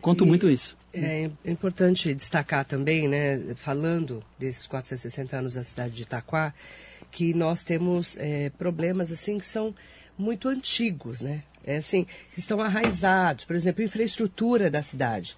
Conto 0.00 0.24
e 0.24 0.26
muito 0.26 0.50
isso. 0.50 0.76
É 0.94 1.30
importante 1.44 2.12
destacar 2.12 2.66
também, 2.66 3.08
né, 3.08 3.40
falando 3.56 4.22
desses 4.38 4.66
460 4.66 5.36
anos 5.36 5.54
da 5.54 5.62
cidade 5.62 5.94
de 5.94 6.02
Itaquá, 6.02 6.52
que 7.10 7.32
nós 7.32 7.64
temos 7.64 8.16
é, 8.18 8.50
problemas 8.50 9.10
assim 9.10 9.38
que 9.38 9.46
são 9.46 9.74
muito 10.18 10.48
antigos, 10.48 11.22
né? 11.22 11.42
É 11.64 11.76
assim, 11.76 12.06
que 12.34 12.40
estão 12.40 12.60
arraizados. 12.60 13.44
Por 13.44 13.56
exemplo, 13.56 13.82
infraestrutura 13.82 14.70
da 14.70 14.82
cidade. 14.82 15.36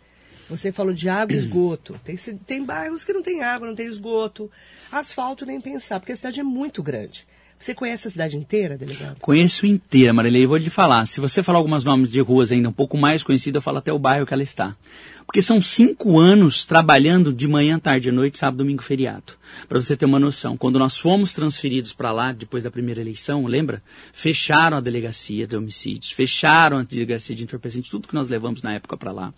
Você 0.48 0.72
falou 0.72 0.92
de 0.92 1.08
água 1.08 1.34
e 1.34 1.38
esgoto. 1.38 1.98
Tem, 2.04 2.16
tem 2.16 2.64
bairros 2.64 3.04
que 3.04 3.12
não 3.12 3.22
tem 3.22 3.42
água, 3.42 3.68
não 3.68 3.74
tem 3.74 3.86
esgoto. 3.86 4.50
Asfalto 4.90 5.46
nem 5.46 5.60
pensar, 5.60 6.00
porque 6.00 6.12
a 6.12 6.16
cidade 6.16 6.40
é 6.40 6.42
muito 6.42 6.82
grande. 6.82 7.26
Você 7.58 7.74
conhece 7.74 8.08
a 8.08 8.10
cidade 8.10 8.36
inteira, 8.36 8.76
delegado? 8.76 9.16
Conheço 9.20 9.66
inteira, 9.66 10.12
Marilei. 10.12 10.46
Vou 10.46 10.60
te 10.60 10.68
falar. 10.68 11.06
Se 11.06 11.20
você 11.20 11.42
falar 11.42 11.58
alguns 11.58 11.82
nomes 11.82 12.10
de 12.10 12.20
ruas 12.20 12.52
ainda 12.52 12.68
um 12.68 12.72
pouco 12.72 12.96
mais 12.96 13.22
conhecidas, 13.22 13.56
eu 13.60 13.62
falo 13.62 13.78
até 13.78 13.92
o 13.92 13.98
bairro 13.98 14.26
que 14.26 14.34
ela 14.34 14.42
está. 14.42 14.76
Porque 15.24 15.40
são 15.40 15.60
cinco 15.60 16.18
anos 16.18 16.64
trabalhando 16.64 17.32
de 17.32 17.48
manhã, 17.48 17.78
tarde 17.78 18.12
noite, 18.12 18.38
sábado, 18.38 18.58
domingo, 18.58 18.82
feriado. 18.82 19.32
Para 19.68 19.80
você 19.80 19.96
ter 19.96 20.04
uma 20.04 20.18
noção, 20.18 20.56
quando 20.56 20.78
nós 20.78 20.96
fomos 20.96 21.32
transferidos 21.32 21.92
para 21.92 22.12
lá, 22.12 22.32
depois 22.32 22.62
da 22.62 22.70
primeira 22.70 23.00
eleição, 23.00 23.46
lembra? 23.46 23.82
Fecharam 24.12 24.76
a 24.76 24.80
delegacia 24.80 25.46
de 25.46 25.56
homicídios, 25.56 26.12
fecharam 26.12 26.78
a 26.78 26.82
delegacia 26.82 27.34
de 27.34 27.44
entorpecentes, 27.44 27.90
tudo 27.90 28.08
que 28.08 28.14
nós 28.14 28.28
levamos 28.28 28.62
na 28.62 28.74
época 28.74 28.96
para 28.96 29.12
lá. 29.12 29.32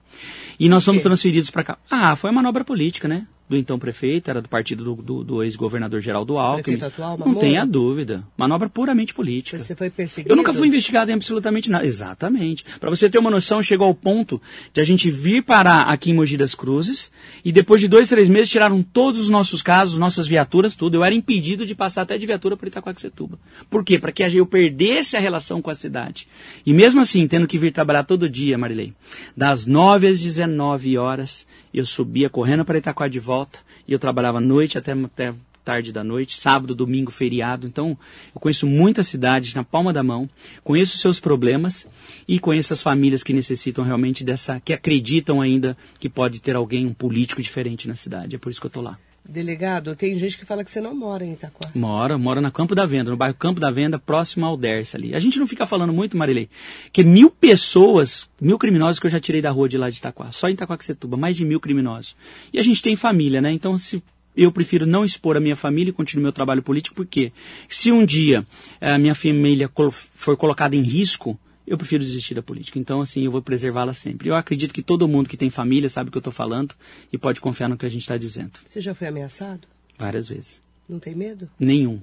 E 0.58 0.68
nós 0.68 0.84
fomos 0.84 1.02
transferidos 1.02 1.50
para 1.50 1.62
cá. 1.62 1.78
Ah, 1.88 2.16
foi 2.16 2.30
uma 2.30 2.42
manobra 2.42 2.64
política, 2.64 3.06
né? 3.06 3.26
Do 3.48 3.56
então 3.56 3.78
prefeito, 3.78 4.28
era 4.28 4.42
do 4.42 4.48
partido 4.48 4.82
do, 4.82 4.94
do, 5.02 5.24
do 5.24 5.42
ex-governador 5.42 6.00
Geraldo 6.00 6.36
Alckmin. 6.38 6.82
Atual, 6.82 7.18
não 7.18 7.34
tenha 7.36 7.64
dúvida. 7.64 8.26
Manobra 8.36 8.68
puramente 8.68 9.14
política. 9.14 9.58
Você 9.58 9.74
foi 9.74 9.88
perseguido? 9.88 10.32
Eu 10.32 10.36
nunca 10.36 10.52
fui 10.52 10.66
investigado 10.66 11.10
em 11.10 11.14
absolutamente 11.14 11.70
nada. 11.70 11.86
Exatamente. 11.86 12.64
Para 12.80 12.90
você 12.90 13.08
ter 13.08 13.18
uma 13.18 13.30
noção, 13.30 13.62
chegou 13.62 13.86
ao 13.86 13.94
ponto 13.94 14.40
de 14.72 14.80
a 14.80 14.84
gente 14.84 15.10
vir 15.10 15.42
parar 15.42 15.82
aqui 15.82 16.10
em 16.10 16.14
Mogi 16.14 16.36
das 16.36 16.54
Cruzes 16.54 17.10
e 17.44 17.52
depois 17.52 17.80
de 17.80 17.88
dois, 17.88 18.08
três 18.08 18.28
meses 18.28 18.48
tiraram 18.48 18.82
todos 18.82 19.20
os 19.20 19.28
nossos 19.28 19.62
casos, 19.62 19.98
nossas 19.98 20.26
viaturas, 20.26 20.74
tudo. 20.74 20.96
Eu 20.96 21.04
era 21.04 21.14
impedido 21.14 21.64
de 21.64 21.74
passar 21.74 22.02
até 22.02 22.18
de 22.18 22.26
viatura 22.26 22.56
para 22.56 22.68
Itacoaxetuba. 22.68 23.38
Por 23.70 23.84
quê? 23.84 23.98
Para 23.98 24.12
que 24.12 24.22
eu 24.22 24.46
perdesse 24.46 25.16
a 25.16 25.20
relação 25.20 25.62
com 25.62 25.70
a 25.70 25.74
cidade. 25.74 26.26
E 26.64 26.72
mesmo 26.72 27.00
assim, 27.00 27.28
tendo 27.28 27.46
que 27.46 27.58
vir 27.58 27.70
trabalhar 27.70 28.02
todo 28.02 28.28
dia, 28.28 28.58
Marilei, 28.58 28.92
das 29.36 29.66
9 29.66 30.08
às 30.08 30.20
19 30.20 30.98
horas, 30.98 31.46
e 31.76 31.78
eu 31.78 31.84
subia 31.84 32.30
correndo 32.30 32.64
para 32.64 32.78
Itaquá 32.78 33.06
de 33.06 33.20
volta, 33.20 33.58
e 33.86 33.92
eu 33.92 33.98
trabalhava 33.98 34.40
noite 34.40 34.78
até, 34.78 34.92
até 34.92 35.34
tarde 35.62 35.92
da 35.92 36.02
noite, 36.02 36.38
sábado, 36.38 36.74
domingo, 36.74 37.10
feriado. 37.10 37.66
Então, 37.66 37.98
eu 38.34 38.40
conheço 38.40 38.66
muitas 38.66 39.08
cidades 39.08 39.52
na 39.52 39.62
palma 39.62 39.92
da 39.92 40.02
mão, 40.02 40.30
conheço 40.64 40.96
seus 40.96 41.20
problemas 41.20 41.86
e 42.26 42.38
conheço 42.38 42.72
as 42.72 42.82
famílias 42.82 43.22
que 43.22 43.34
necessitam 43.34 43.84
realmente 43.84 44.24
dessa, 44.24 44.58
que 44.58 44.72
acreditam 44.72 45.40
ainda 45.40 45.76
que 45.98 46.08
pode 46.08 46.40
ter 46.40 46.56
alguém, 46.56 46.86
um 46.86 46.94
político 46.94 47.42
diferente 47.42 47.86
na 47.86 47.94
cidade. 47.94 48.36
É 48.36 48.38
por 48.38 48.48
isso 48.48 48.60
que 48.60 48.66
eu 48.66 48.68
estou 48.68 48.82
lá. 48.82 48.98
Delegado, 49.28 49.96
tem 49.96 50.16
gente 50.18 50.38
que 50.38 50.44
fala 50.44 50.64
que 50.64 50.70
você 50.70 50.80
não 50.80 50.94
mora 50.94 51.24
em 51.24 51.32
Itaquá. 51.32 51.70
Mora, 51.74 52.16
mora 52.16 52.40
na 52.40 52.50
Campo 52.50 52.74
da 52.74 52.86
Venda, 52.86 53.10
no 53.10 53.16
bairro 53.16 53.34
Campo 53.34 53.58
da 53.58 53.70
Venda, 53.70 53.98
próximo 53.98 54.46
ao 54.46 54.56
Dersa 54.56 54.96
ali. 54.96 55.14
A 55.14 55.20
gente 55.20 55.38
não 55.38 55.46
fica 55.46 55.66
falando 55.66 55.92
muito, 55.92 56.16
Marilei, 56.16 56.48
que 56.92 57.02
mil 57.02 57.30
pessoas, 57.30 58.30
mil 58.40 58.58
criminosos 58.58 59.00
que 59.00 59.06
eu 59.06 59.10
já 59.10 59.18
tirei 59.18 59.42
da 59.42 59.50
rua 59.50 59.68
de 59.68 59.76
lá 59.76 59.90
de 59.90 59.98
Itaquá, 59.98 60.30
só 60.30 60.48
em 60.48 60.52
Itaquaquecetuba, 60.52 61.16
mais 61.16 61.36
de 61.36 61.44
mil 61.44 61.58
criminosos. 61.58 62.16
E 62.52 62.58
a 62.58 62.62
gente 62.62 62.82
tem 62.82 62.94
família, 62.94 63.40
né? 63.40 63.50
Então, 63.50 63.76
se 63.76 64.02
eu 64.36 64.52
prefiro 64.52 64.86
não 64.86 65.04
expor 65.04 65.36
a 65.36 65.40
minha 65.40 65.56
família 65.56 65.90
e 65.90 65.94
continuar 65.94 66.22
meu 66.22 66.32
trabalho 66.32 66.62
político, 66.62 66.94
porque 66.94 67.32
se 67.68 67.90
um 67.90 68.04
dia 68.04 68.46
eh, 68.80 68.92
a 68.92 68.98
minha 68.98 69.14
família 69.14 69.70
for 70.14 70.36
colocada 70.36 70.76
em 70.76 70.82
risco, 70.82 71.38
eu 71.66 71.76
prefiro 71.76 72.04
desistir 72.04 72.34
da 72.34 72.42
política. 72.42 72.78
Então, 72.78 73.00
assim, 73.00 73.24
eu 73.24 73.30
vou 73.30 73.42
preservá-la 73.42 73.92
sempre. 73.92 74.28
Eu 74.28 74.34
acredito 74.34 74.72
que 74.72 74.82
todo 74.82 75.08
mundo 75.08 75.28
que 75.28 75.36
tem 75.36 75.50
família 75.50 75.88
sabe 75.88 76.08
o 76.08 76.12
que 76.12 76.18
eu 76.18 76.20
estou 76.20 76.32
falando 76.32 76.74
e 77.12 77.18
pode 77.18 77.40
confiar 77.40 77.68
no 77.68 77.76
que 77.76 77.86
a 77.86 77.88
gente 77.88 78.02
está 78.02 78.16
dizendo. 78.16 78.52
Você 78.66 78.80
já 78.80 78.94
foi 78.94 79.08
ameaçado? 79.08 79.66
Várias 79.98 80.28
vezes. 80.28 80.60
Não 80.88 80.98
tem 80.98 81.14
medo? 81.14 81.50
Nenhum. 81.58 82.00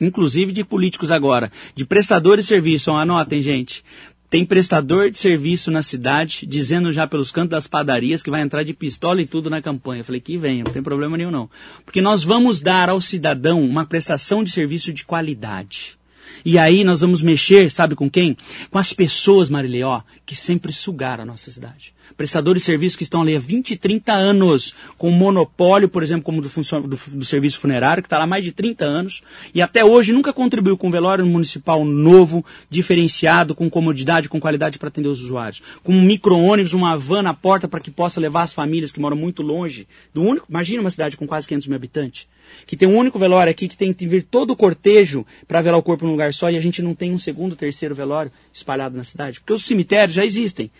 Inclusive 0.00 0.52
de 0.52 0.64
políticos 0.64 1.10
agora, 1.10 1.50
de 1.74 1.84
prestadores 1.84 2.44
de 2.44 2.48
serviço. 2.48 2.90
Anotem, 2.92 3.42
gente. 3.42 3.84
Tem 4.30 4.46
prestador 4.46 5.10
de 5.10 5.18
serviço 5.18 5.72
na 5.72 5.82
cidade 5.82 6.46
dizendo 6.46 6.92
já 6.92 7.04
pelos 7.04 7.32
cantos 7.32 7.50
das 7.50 7.66
padarias 7.66 8.22
que 8.22 8.30
vai 8.30 8.40
entrar 8.40 8.62
de 8.62 8.72
pistola 8.72 9.20
e 9.20 9.26
tudo 9.26 9.50
na 9.50 9.60
campanha. 9.60 10.00
Eu 10.00 10.04
falei 10.04 10.20
que 10.20 10.38
venha, 10.38 10.62
não 10.62 10.72
tem 10.72 10.84
problema 10.84 11.16
nenhum 11.16 11.32
não. 11.32 11.50
Porque 11.84 12.00
nós 12.00 12.22
vamos 12.22 12.60
dar 12.60 12.88
ao 12.88 13.00
cidadão 13.00 13.60
uma 13.60 13.84
prestação 13.84 14.44
de 14.44 14.52
serviço 14.52 14.92
de 14.92 15.04
qualidade. 15.04 15.98
E 16.44 16.58
aí 16.58 16.84
nós 16.84 17.00
vamos 17.00 17.22
mexer, 17.22 17.70
sabe 17.70 17.94
com 17.94 18.10
quem? 18.10 18.36
Com 18.70 18.78
as 18.78 18.92
pessoas, 18.92 19.50
Marileó, 19.50 20.02
que 20.24 20.34
sempre 20.34 20.72
sugaram 20.72 21.22
a 21.22 21.26
nossa 21.26 21.50
cidade 21.50 21.92
prestadores 22.16 22.62
de 22.62 22.66
serviços 22.66 22.96
que 22.96 23.02
estão 23.02 23.22
ali 23.22 23.36
há 23.36 23.38
20, 23.38 23.76
30 23.76 24.12
anos, 24.12 24.74
com 24.98 25.10
monopólio, 25.10 25.88
por 25.88 26.02
exemplo, 26.02 26.22
como 26.22 26.40
do, 26.40 26.48
do, 26.48 26.96
do 27.18 27.24
serviço 27.24 27.58
funerário, 27.58 28.02
que 28.02 28.06
está 28.06 28.18
lá 28.18 28.24
há 28.24 28.26
mais 28.26 28.44
de 28.44 28.52
30 28.52 28.84
anos, 28.84 29.22
e 29.54 29.62
até 29.62 29.84
hoje 29.84 30.12
nunca 30.12 30.32
contribuiu 30.32 30.76
com 30.76 30.88
um 30.88 30.90
velório 30.90 31.24
municipal 31.26 31.84
novo, 31.84 32.44
diferenciado, 32.68 33.54
com 33.54 33.68
comodidade, 33.68 34.28
com 34.28 34.40
qualidade 34.40 34.78
para 34.78 34.88
atender 34.88 35.08
os 35.08 35.20
usuários. 35.20 35.62
Com 35.82 35.92
um 35.92 36.02
micro-ônibus, 36.02 36.72
uma 36.72 36.96
van 36.96 37.22
na 37.22 37.34
porta 37.34 37.68
para 37.68 37.80
que 37.80 37.90
possa 37.90 38.20
levar 38.20 38.42
as 38.42 38.52
famílias 38.52 38.92
que 38.92 39.00
moram 39.00 39.16
muito 39.16 39.42
longe 39.42 39.86
do 40.12 40.22
único. 40.22 40.46
Imagina 40.48 40.80
uma 40.80 40.90
cidade 40.90 41.16
com 41.16 41.26
quase 41.26 41.46
500 41.48 41.68
mil 41.68 41.76
habitantes 41.76 42.26
que 42.66 42.76
tem 42.76 42.88
um 42.88 42.96
único 42.96 43.18
velório 43.18 43.50
aqui, 43.50 43.68
que 43.68 43.76
tem 43.76 43.92
que 43.92 44.06
vir 44.06 44.22
todo 44.22 44.50
o 44.50 44.56
cortejo 44.56 45.26
para 45.46 45.60
velar 45.60 45.78
o 45.78 45.82
corpo 45.82 46.04
num 46.04 46.12
lugar 46.12 46.32
só, 46.34 46.50
e 46.50 46.56
a 46.56 46.60
gente 46.60 46.82
não 46.82 46.94
tem 46.94 47.12
um 47.12 47.18
segundo, 47.18 47.56
terceiro 47.56 47.94
velório 47.94 48.30
espalhado 48.52 48.96
na 48.96 49.04
cidade. 49.04 49.40
Porque 49.40 49.52
os 49.52 49.64
cemitérios 49.64 50.14
já 50.14 50.24
existem. 50.24 50.70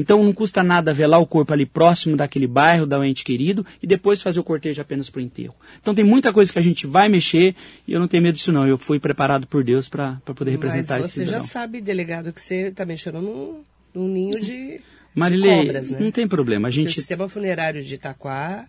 Então 0.00 0.24
não 0.24 0.32
custa 0.32 0.62
nada 0.62 0.92
velar 0.92 1.20
o 1.20 1.26
corpo 1.26 1.52
ali 1.52 1.66
próximo 1.66 2.16
daquele 2.16 2.46
bairro, 2.46 2.86
da 2.86 3.06
ente 3.06 3.22
querido, 3.22 3.64
e 3.82 3.86
depois 3.86 4.22
fazer 4.22 4.40
o 4.40 4.44
cortejo 4.44 4.80
apenas 4.80 5.10
para 5.10 5.18
o 5.20 5.22
enterro. 5.22 5.54
Então 5.80 5.94
tem 5.94 6.04
muita 6.04 6.32
coisa 6.32 6.52
que 6.52 6.58
a 6.58 6.62
gente 6.62 6.86
vai 6.86 7.08
mexer 7.08 7.54
e 7.86 7.92
eu 7.92 8.00
não 8.00 8.08
tenho 8.08 8.22
medo 8.22 8.36
disso 8.36 8.50
não. 8.50 8.66
Eu 8.66 8.78
fui 8.78 8.98
preparado 8.98 9.46
por 9.46 9.62
Deus 9.62 9.88
para 9.88 10.14
poder 10.24 10.52
representar 10.52 10.96
Mas 10.96 11.06
esse 11.06 11.14
você 11.14 11.24
cidadão. 11.26 11.42
já 11.42 11.48
sabe, 11.48 11.80
delegado, 11.80 12.32
que 12.32 12.40
você 12.40 12.68
está 12.68 12.84
mexendo 12.84 13.20
num, 13.20 13.60
num 13.94 14.08
ninho 14.08 14.40
de, 14.40 14.80
Marilei, 15.14 15.66
cobras, 15.66 15.90
né? 15.90 15.98
não 16.00 16.10
tem 16.10 16.26
problema. 16.26 16.68
A 16.68 16.70
Porque 16.70 16.82
gente 16.82 16.92
O 16.92 16.94
sistema 16.94 17.28
funerário 17.28 17.82
de 17.84 17.94
Itaquá 17.94 18.66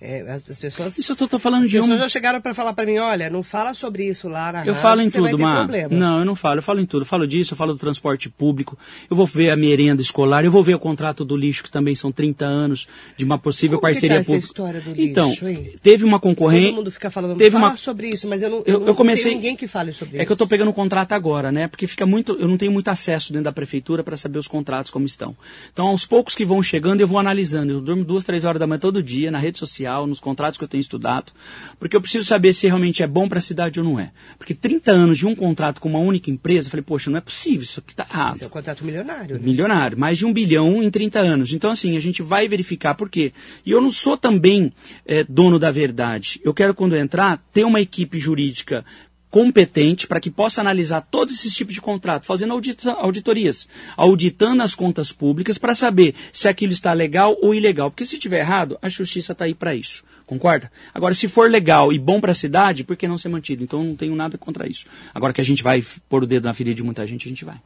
é, 0.00 0.20
as, 0.30 0.48
as, 0.48 0.58
pessoas. 0.60 0.96
Isso 0.98 1.12
eu 1.12 1.16
tô 1.28 1.38
falando 1.38 1.62
as 1.64 1.68
de 1.70 1.76
pessoas 1.78 1.98
um. 1.98 2.02
já 2.02 2.08
chegaram 2.08 2.40
para 2.40 2.54
falar 2.54 2.72
para 2.72 2.86
mim, 2.86 2.98
olha, 2.98 3.28
não 3.28 3.42
fala 3.42 3.74
sobre 3.74 4.06
isso 4.08 4.28
lá 4.28 4.52
na 4.52 4.58
Eu 4.60 4.66
rádio, 4.74 4.74
falo 4.82 5.02
em 5.02 5.10
tudo, 5.10 5.38
Mar. 5.38 5.68
Não, 5.90 6.20
eu 6.20 6.24
não 6.24 6.36
falo. 6.36 6.58
Eu 6.58 6.62
falo 6.62 6.80
em 6.80 6.86
tudo. 6.86 7.02
Eu 7.02 7.06
falo 7.06 7.26
disso, 7.26 7.52
eu 7.54 7.56
falo 7.56 7.72
do 7.72 7.78
transporte 7.78 8.28
público. 8.30 8.78
Eu 9.10 9.16
vou 9.16 9.26
ver 9.26 9.50
a 9.50 9.56
merenda 9.56 10.00
escolar. 10.00 10.44
Eu 10.44 10.50
vou 10.50 10.62
ver 10.62 10.74
o 10.74 10.78
contrato 10.78 11.24
do 11.24 11.36
lixo, 11.36 11.64
que 11.64 11.70
também 11.70 11.94
são 11.94 12.12
30 12.12 12.44
anos 12.44 12.86
de 13.16 13.24
uma 13.24 13.38
possível 13.38 13.78
Como 13.78 13.88
que 13.88 13.94
parceria 13.94 14.16
tá 14.16 14.20
essa 14.20 14.26
pública. 14.26 14.46
história 14.46 14.80
do 14.80 14.90
lixo, 14.92 15.02
então, 15.02 15.32
hein? 15.48 15.72
teve 15.82 16.04
uma 16.04 16.18
Todo 16.20 16.30
concorrente. 16.30 16.72
mundo 16.76 16.90
fica 16.90 17.10
falando, 17.10 17.36
teve 17.36 17.50
fala 17.50 17.68
uma- 17.70 17.76
sobre 17.76 18.08
isso, 18.08 18.28
mas 18.28 18.42
eu 18.42 18.50
não, 18.50 18.62
Eu- 18.64 18.80
não- 18.80 18.86
eu 18.88 18.94
comecei- 18.94 19.34
ninguém 19.34 19.56
que 19.56 19.66
fale 19.66 19.92
sobre 19.92 20.16
É 20.16 20.18
isso. 20.20 20.26
que 20.26 20.32
eu 20.32 20.34
estou 20.34 20.46
pegando 20.46 20.68
o 20.70 20.74
contrato 20.74 21.12
agora, 21.12 21.50
né? 21.50 21.66
Porque 21.66 21.86
fica 21.86 22.06
muito. 22.06 22.36
Eu 22.38 22.46
não 22.46 22.56
tenho 22.56 22.70
muito 22.70 22.88
acesso 22.88 23.32
dentro 23.32 23.44
da 23.44 23.52
prefeitura 23.52 24.04
para 24.04 24.16
saber 24.16 24.38
os 24.38 24.46
contratos 24.46 24.90
como 24.92 25.06
estão. 25.06 25.36
Então, 25.72 25.86
aos 25.88 26.06
poucos 26.06 26.34
que 26.36 26.44
vão 26.44 26.62
chegando, 26.62 27.00
eu 27.00 27.06
vou 27.08 27.18
analisando. 27.18 27.72
Eu 27.72 27.80
durmo 27.80 28.04
duas, 28.04 28.22
três 28.24 28.44
horas 28.44 28.60
da 28.60 28.66
manhã 28.66 28.78
todo 28.78 29.02
dia, 29.02 29.30
na 29.30 29.38
rede 29.38 29.58
social, 29.58 29.87
nos 30.06 30.20
contratos 30.20 30.58
que 30.58 30.64
eu 30.64 30.68
tenho 30.68 30.80
estudado. 30.80 31.32
Porque 31.78 31.96
eu 31.96 32.00
preciso 32.00 32.24
saber 32.24 32.52
se 32.52 32.66
realmente 32.66 33.02
é 33.02 33.06
bom 33.06 33.28
para 33.28 33.38
a 33.38 33.42
cidade 33.42 33.78
ou 33.78 33.84
não 33.84 33.98
é. 33.98 34.12
Porque 34.36 34.54
30 34.54 34.90
anos 34.90 35.18
de 35.18 35.26
um 35.26 35.34
contrato 35.34 35.80
com 35.80 35.88
uma 35.88 35.98
única 35.98 36.30
empresa, 36.30 36.66
eu 36.66 36.70
falei, 36.70 36.84
poxa, 36.84 37.10
não 37.10 37.18
é 37.18 37.20
possível, 37.20 37.62
isso 37.62 37.80
aqui 37.80 37.92
está 37.92 38.06
errado. 38.08 38.36
Esse 38.36 38.44
é 38.44 38.46
um 38.46 38.50
contrato 38.50 38.84
milionário, 38.84 39.36
né? 39.36 39.42
Milionário, 39.44 39.98
mais 39.98 40.18
de 40.18 40.26
um 40.26 40.32
bilhão 40.32 40.82
em 40.82 40.90
30 40.90 41.18
anos. 41.18 41.52
Então, 41.52 41.70
assim, 41.70 41.96
a 41.96 42.00
gente 42.00 42.22
vai 42.22 42.48
verificar 42.48 42.94
por 42.94 43.08
quê. 43.08 43.32
E 43.64 43.70
eu 43.70 43.80
não 43.80 43.90
sou 43.90 44.16
também 44.16 44.72
eh, 45.06 45.24
dono 45.28 45.58
da 45.58 45.70
verdade. 45.70 46.40
Eu 46.44 46.54
quero, 46.54 46.74
quando 46.74 46.94
eu 46.94 47.00
entrar, 47.00 47.42
ter 47.52 47.64
uma 47.64 47.80
equipe 47.80 48.18
jurídica 48.18 48.84
competente 49.30 50.06
para 50.06 50.20
que 50.20 50.30
possa 50.30 50.60
analisar 50.60 51.02
todos 51.02 51.34
esses 51.34 51.54
tipos 51.54 51.74
de 51.74 51.80
contrato, 51.80 52.24
fazendo 52.26 52.52
audita- 52.52 52.92
auditorias, 52.92 53.68
auditando 53.96 54.62
as 54.62 54.74
contas 54.74 55.12
públicas 55.12 55.58
para 55.58 55.74
saber 55.74 56.14
se 56.32 56.48
aquilo 56.48 56.72
está 56.72 56.92
legal 56.92 57.36
ou 57.42 57.54
ilegal. 57.54 57.90
Porque 57.90 58.04
se 58.06 58.14
estiver 58.16 58.40
errado, 58.40 58.78
a 58.80 58.88
justiça 58.88 59.32
está 59.32 59.44
aí 59.44 59.54
para 59.54 59.74
isso. 59.74 60.02
Concorda? 60.26 60.70
Agora, 60.92 61.14
se 61.14 61.26
for 61.28 61.50
legal 61.50 61.92
e 61.92 61.98
bom 61.98 62.20
para 62.20 62.32
a 62.32 62.34
cidade, 62.34 62.84
por 62.84 62.96
que 62.96 63.08
não 63.08 63.16
ser 63.16 63.28
mantido? 63.30 63.62
Então, 63.62 63.82
não 63.82 63.96
tenho 63.96 64.14
nada 64.14 64.36
contra 64.36 64.68
isso. 64.68 64.84
Agora 65.14 65.32
que 65.32 65.40
a 65.40 65.44
gente 65.44 65.62
vai 65.62 65.82
pôr 66.08 66.22
o 66.22 66.26
dedo 66.26 66.44
na 66.44 66.52
ferida 66.54 66.74
de 66.74 66.82
muita 66.82 67.06
gente, 67.06 67.26
a 67.26 67.30
gente 67.30 67.44
vai. 67.44 67.56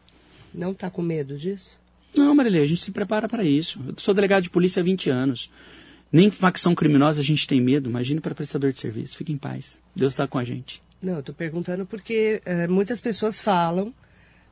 Não 0.55 0.71
está 0.73 0.89
com 0.91 1.03
medo 1.03 1.37
disso? 1.37 1.71
Não, 2.17 2.35
Marilê, 2.35 2.61
a 2.61 2.67
gente 2.67 2.83
se 2.83 2.91
prepara 2.93 3.29
para 3.29 3.43
isso. 3.45 3.81
Eu 3.87 3.95
sou 3.97 4.13
delegado 4.15 4.43
de 4.45 4.51
polícia 4.51 4.81
há 4.81 4.85
20 4.85 5.11
anos. 5.11 5.51
Nem 6.13 6.31
facção 6.31 6.75
criminosa 6.75 7.21
a 7.21 7.25
gente 7.25 7.47
tem 7.49 7.61
medo. 7.61 7.89
Imagine 7.89 8.21
para 8.21 8.35
prestador 8.35 8.71
de 8.73 8.79
serviço. 8.79 9.17
Fique 9.17 9.33
em 9.33 9.39
paz. 9.39 9.79
Deus 9.97 10.13
está 10.13 10.27
com 10.29 10.39
a 10.39 10.45
gente. 10.45 10.81
Não, 11.03 11.15
eu 11.15 11.21
estou 11.21 11.35
perguntando 11.35 11.85
porque 11.85 12.41
eh, 12.45 12.69
muitas 12.69 13.01
pessoas 13.01 13.41
falam, 13.41 13.93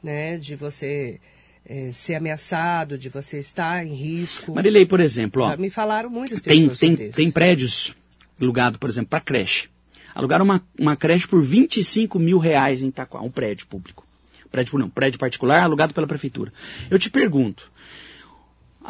né, 0.02 0.36
de 0.36 0.56
você 0.56 1.20
eh, 1.64 1.90
ser 1.92 2.16
ameaçado, 2.16 2.98
de 2.98 3.08
você 3.08 3.38
estar 3.38 3.86
em 3.86 3.94
risco. 3.94 4.54
Marilei, 4.54 4.84
por 4.84 4.98
exemplo, 4.98 5.42
ó, 5.44 5.50
Já 5.50 5.56
me 5.56 5.70
falaram 5.70 6.10
muitas 6.10 6.42
tem, 6.42 6.62
pessoas 6.62 6.78
tem, 6.80 6.94
isso. 6.94 7.12
tem 7.12 7.30
prédios 7.30 7.94
alugados, 8.40 8.78
por 8.78 8.90
exemplo, 8.90 9.10
para 9.10 9.20
creche. 9.20 9.68
Alugaram 10.12 10.44
uma, 10.44 10.60
uma 10.76 10.96
creche 10.96 11.28
por 11.28 11.40
25 11.40 12.18
mil 12.18 12.38
reais 12.38 12.82
em 12.82 12.88
Itaquá, 12.88 13.20
um 13.20 13.30
prédio 13.30 13.68
público. 13.68 14.04
Prédio, 14.50 14.76
não, 14.76 14.90
prédio 14.90 15.20
particular 15.20 15.62
alugado 15.62 15.94
pela 15.94 16.06
prefeitura. 16.06 16.52
Eu 16.90 16.98
te 16.98 17.08
pergunto, 17.08 17.70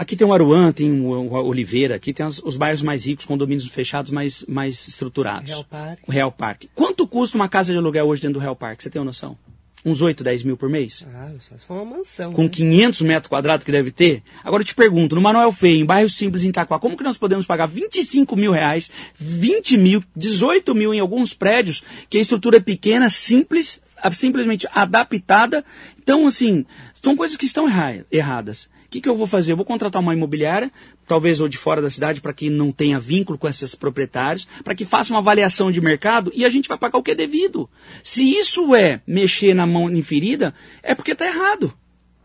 aqui 0.00 0.16
tem 0.16 0.26
o 0.26 0.32
Aruan, 0.32 0.72
tem 0.72 0.90
o, 0.90 1.32
Oliveira, 1.32 1.94
aqui 1.96 2.12
tem 2.12 2.24
os, 2.24 2.40
os 2.42 2.56
bairros 2.56 2.82
mais 2.82 3.04
ricos, 3.06 3.26
condomínios 3.26 3.66
fechados 3.68 4.10
mais, 4.10 4.44
mais 4.48 4.88
estruturados. 4.88 5.50
Real 5.50 5.64
Parque. 5.64 6.02
O 6.06 6.10
Real 6.12 6.32
Parque. 6.32 6.70
Quanto 6.74 7.06
custa 7.06 7.36
uma 7.36 7.48
casa 7.48 7.72
de 7.72 7.78
aluguel 7.78 8.06
hoje 8.06 8.22
dentro 8.22 8.34
do 8.34 8.42
Real 8.42 8.56
Parque? 8.56 8.82
Você 8.82 8.90
tem 8.90 8.98
uma 9.00 9.06
noção? 9.06 9.36
Uns 9.82 10.02
8, 10.02 10.22
10 10.22 10.42
mil 10.44 10.56
por 10.58 10.68
mês? 10.68 11.06
Ah, 11.14 11.30
só 11.40 11.56
se 11.56 11.64
for 11.64 11.74
uma 11.82 11.96
mansão. 11.96 12.34
com 12.34 12.42
né? 12.42 12.48
500 12.50 13.00
metros 13.00 13.28
quadrados 13.30 13.64
que 13.64 13.72
deve 13.72 13.90
ter. 13.90 14.22
Agora 14.44 14.60
eu 14.62 14.66
te 14.66 14.74
pergunto, 14.74 15.14
no 15.14 15.22
Manuel 15.22 15.50
Feio, 15.52 15.80
em 15.80 15.86
bairro 15.86 16.08
simples 16.10 16.44
em 16.44 16.50
Itaquá, 16.50 16.78
como 16.78 16.98
que 16.98 17.02
nós 17.02 17.16
podemos 17.16 17.46
pagar 17.46 17.64
25 17.66 18.36
mil 18.36 18.52
reais, 18.52 18.90
20 19.18 19.78
mil, 19.78 20.04
18 20.14 20.74
mil 20.74 20.92
em 20.92 21.00
alguns 21.00 21.32
prédios, 21.32 21.82
que 22.10 22.18
a 22.18 22.20
estrutura 22.20 22.58
é 22.58 22.60
pequena, 22.60 23.08
simples, 23.08 23.80
simplesmente 24.12 24.66
adaptada. 24.70 25.64
Então, 25.98 26.26
assim, 26.26 26.66
são 27.02 27.16
coisas 27.16 27.38
que 27.38 27.46
estão 27.46 27.66
erra- 27.66 28.04
erradas. 28.12 28.68
O 28.90 28.92
que, 28.92 29.00
que 29.00 29.09
eu 29.09 29.16
vou 29.16 29.29
fazer? 29.29 29.53
Eu 29.53 29.57
vou 29.57 29.64
contratar 29.64 30.03
uma 30.03 30.12
imobiliária, 30.12 30.68
talvez 31.07 31.40
ou 31.40 31.48
de 31.48 31.57
fora 31.57 31.81
da 31.81 31.88
cidade, 31.88 32.20
para 32.20 32.33
que 32.33 32.50
não 32.50 32.72
tenha 32.72 32.98
vínculo 32.98 33.38
com 33.38 33.46
esses 33.46 33.72
proprietários, 33.72 34.48
para 34.64 34.74
que 34.74 34.85
faça 34.85 35.12
uma 35.14 35.20
avaliação 35.20 35.70
de 35.70 35.81
mercado 35.81 36.33
e 36.35 36.44
a 36.44 36.50
gente 36.50 36.68
vai 36.68 36.76
pagar 36.76 36.98
o 36.98 37.03
que 37.03 37.12
é 37.12 37.14
devido. 37.14 37.70
Se 38.03 38.29
isso 38.29 38.74
é 38.74 39.00
mexer 39.07 39.55
na 39.55 39.64
mão 39.64 39.88
em 39.88 40.03
ferida, 40.03 40.53
é 40.83 40.92
porque 40.92 41.12
está 41.12 41.24
errado. 41.24 41.72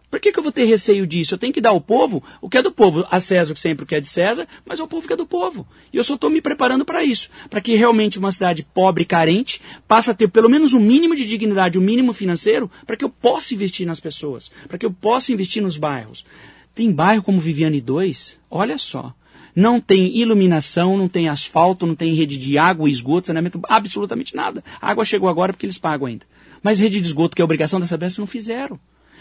Por 0.10 0.20
que, 0.20 0.32
que 0.32 0.40
eu 0.40 0.42
vou 0.42 0.52
ter 0.52 0.64
receio 0.64 1.06
disso? 1.06 1.36
Eu 1.36 1.38
tenho 1.38 1.54
que 1.54 1.62
dar 1.62 1.70
ao 1.70 1.80
povo 1.80 2.24
o 2.42 2.50
que 2.50 2.58
é 2.58 2.64
do 2.64 2.72
povo, 2.72 3.06
a 3.12 3.20
César 3.20 3.52
o 3.52 3.54
que 3.54 3.62
sempre 3.62 3.84
o 3.84 3.86
que 3.86 3.94
é 3.94 4.02
de 4.02 4.08
César, 4.08 4.48
mas 4.66 4.80
ao 4.80 4.88
povo 4.88 5.06
que 5.06 5.14
é 5.14 5.16
do 5.16 5.28
povo. 5.28 5.68
E 5.94 5.98
eu 5.98 6.04
só 6.04 6.16
estou 6.16 6.32
me 6.32 6.42
preparando 6.42 6.84
para 6.84 7.04
isso, 7.04 7.30
para 7.48 7.62
que 7.62 7.76
realmente 7.76 8.18
uma 8.18 8.32
cidade 8.32 8.66
pobre 8.74 9.04
e 9.04 9.06
carente 9.06 9.62
passe 9.88 10.10
a 10.10 10.16
ter 10.16 10.30
pelo 10.30 10.50
menos 10.50 10.74
um 10.74 10.80
mínimo 10.80 11.16
de 11.16 11.28
dignidade, 11.28 11.78
um 11.78 11.82
mínimo 11.82 12.12
financeiro, 12.12 12.72
para 12.88 12.98
que 12.98 13.06
eu 13.06 13.10
possa 13.10 13.54
investir 13.54 13.86
nas 13.86 14.00
pessoas, 14.00 14.50
para 14.68 14.80
que 14.80 14.86
eu 14.88 14.92
possa 14.92 15.32
investir 15.32 15.62
nos 15.62 15.78
bairros. 15.78 16.26
Tem 16.76 16.92
bairro 16.92 17.24
como 17.24 17.40
Viviane 17.40 17.80
2, 17.80 18.38
olha 18.52 18.78
só. 18.78 19.16
Não 19.56 19.80
tem 19.80 20.18
iluminação, 20.18 20.98
não 20.98 21.08
tem 21.08 21.30
asfalto, 21.30 21.88
não 21.88 21.96
tem 21.96 22.14
rede 22.14 22.38
de 22.38 22.58
água, 22.58 22.90
esgoto, 22.90 23.28
saneamento, 23.28 23.62
absolutamente 23.64 24.36
nada. 24.36 24.62
A 24.82 24.92
água 24.92 25.06
chegou 25.06 25.30
agora 25.30 25.54
porque 25.54 25.66
eles 25.66 25.78
pagam 25.78 26.08
ainda. 26.08 26.26
Mas 26.62 26.80
rede 26.80 27.00
de 27.00 27.08
esgoto, 27.08 27.34
que 27.34 27.42
é 27.42 27.46
obrigação 27.46 27.80
da 27.80 27.88
Sabesp, 27.88 28.20
não 28.20 28.28
fizeram. 28.28 28.78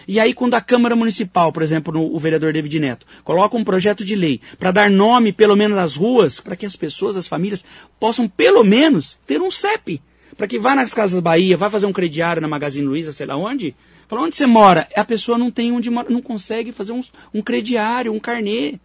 E 0.08 0.18
aí, 0.18 0.34
quando 0.34 0.54
a 0.54 0.60
Câmara 0.60 0.96
Municipal, 0.96 1.52
por 1.52 1.62
exemplo, 1.62 2.12
o 2.12 2.18
vereador 2.18 2.52
David 2.52 2.80
Neto, 2.80 3.06
coloca 3.22 3.56
um 3.56 3.62
projeto 3.62 4.04
de 4.04 4.16
lei 4.16 4.40
para 4.58 4.72
dar 4.72 4.90
nome, 4.90 5.32
pelo 5.32 5.54
menos, 5.54 5.78
às 5.78 5.94
ruas, 5.94 6.40
para 6.40 6.56
que 6.56 6.66
as 6.66 6.74
pessoas, 6.74 7.16
as 7.16 7.28
famílias, 7.28 7.64
possam, 8.00 8.28
pelo 8.28 8.64
menos, 8.64 9.16
ter 9.24 9.40
um 9.40 9.50
CEP. 9.50 10.02
Para 10.36 10.46
que 10.46 10.58
vá 10.58 10.74
nas 10.74 10.92
Casas 10.92 11.20
Bahia, 11.20 11.56
vá 11.56 11.70
fazer 11.70 11.86
um 11.86 11.92
crediário 11.92 12.42
na 12.42 12.48
Magazine 12.48 12.86
Luiza, 12.86 13.12
sei 13.12 13.26
lá 13.26 13.36
onde. 13.36 13.74
Fala, 14.08 14.22
onde 14.22 14.36
você 14.36 14.46
mora? 14.46 14.88
A 14.94 15.04
pessoa 15.04 15.38
não 15.38 15.50
tem 15.50 15.72
onde 15.72 15.90
mora, 15.90 16.10
não 16.10 16.20
consegue 16.20 16.72
fazer 16.72 16.92
um, 16.92 17.02
um 17.32 17.40
crediário, 17.40 18.12
um 18.12 18.20
carnê. 18.20 18.78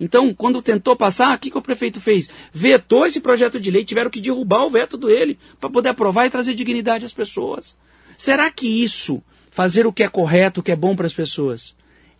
Então, 0.00 0.32
quando 0.32 0.62
tentou 0.62 0.94
passar, 0.94 1.36
o 1.36 1.38
que, 1.38 1.50
que 1.50 1.58
o 1.58 1.62
prefeito 1.62 2.00
fez? 2.00 2.30
Vetou 2.52 3.06
esse 3.06 3.20
projeto 3.20 3.60
de 3.60 3.70
lei, 3.70 3.84
tiveram 3.84 4.10
que 4.10 4.20
derrubar 4.20 4.64
o 4.64 4.70
veto 4.70 4.96
dele 4.96 5.38
para 5.60 5.68
poder 5.68 5.90
aprovar 5.90 6.26
e 6.26 6.30
trazer 6.30 6.54
dignidade 6.54 7.04
às 7.04 7.12
pessoas. 7.12 7.76
Será 8.16 8.50
que 8.50 8.66
isso, 8.66 9.22
fazer 9.50 9.86
o 9.86 9.92
que 9.92 10.02
é 10.02 10.08
correto, 10.08 10.60
o 10.60 10.62
que 10.62 10.72
é 10.72 10.76
bom 10.76 10.94
para 10.94 11.06
as 11.06 11.14
pessoas, 11.14 11.74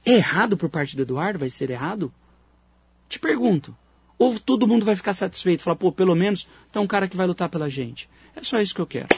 é 0.05 0.13
errado 0.13 0.57
por 0.57 0.69
parte 0.69 0.97
do 0.97 1.03
Eduardo? 1.03 1.39
Vai 1.39 1.51
ser 1.51 1.71
errado? 1.71 2.13
Te 3.09 3.19
pergunto. 3.19 3.75
Ou 4.19 4.39
todo 4.39 4.67
mundo 4.67 4.85
vai 4.85 4.97
ficar 4.97 5.13
satisfeito, 5.13 5.63
falar, 5.63 5.77
pô, 5.77 5.93
pelo 5.93 6.15
menos 6.17 6.49
tem 6.73 6.83
um 6.83 6.87
cara 6.87 7.07
que 7.07 7.17
vai 7.17 7.27
lutar 7.27 7.49
pela 7.49 7.69
gente. 7.69 8.09
É 8.39 8.45
só 8.45 8.61
isso 8.61 8.73
que 8.73 8.81
eu 8.81 8.87
quero. 8.87 9.09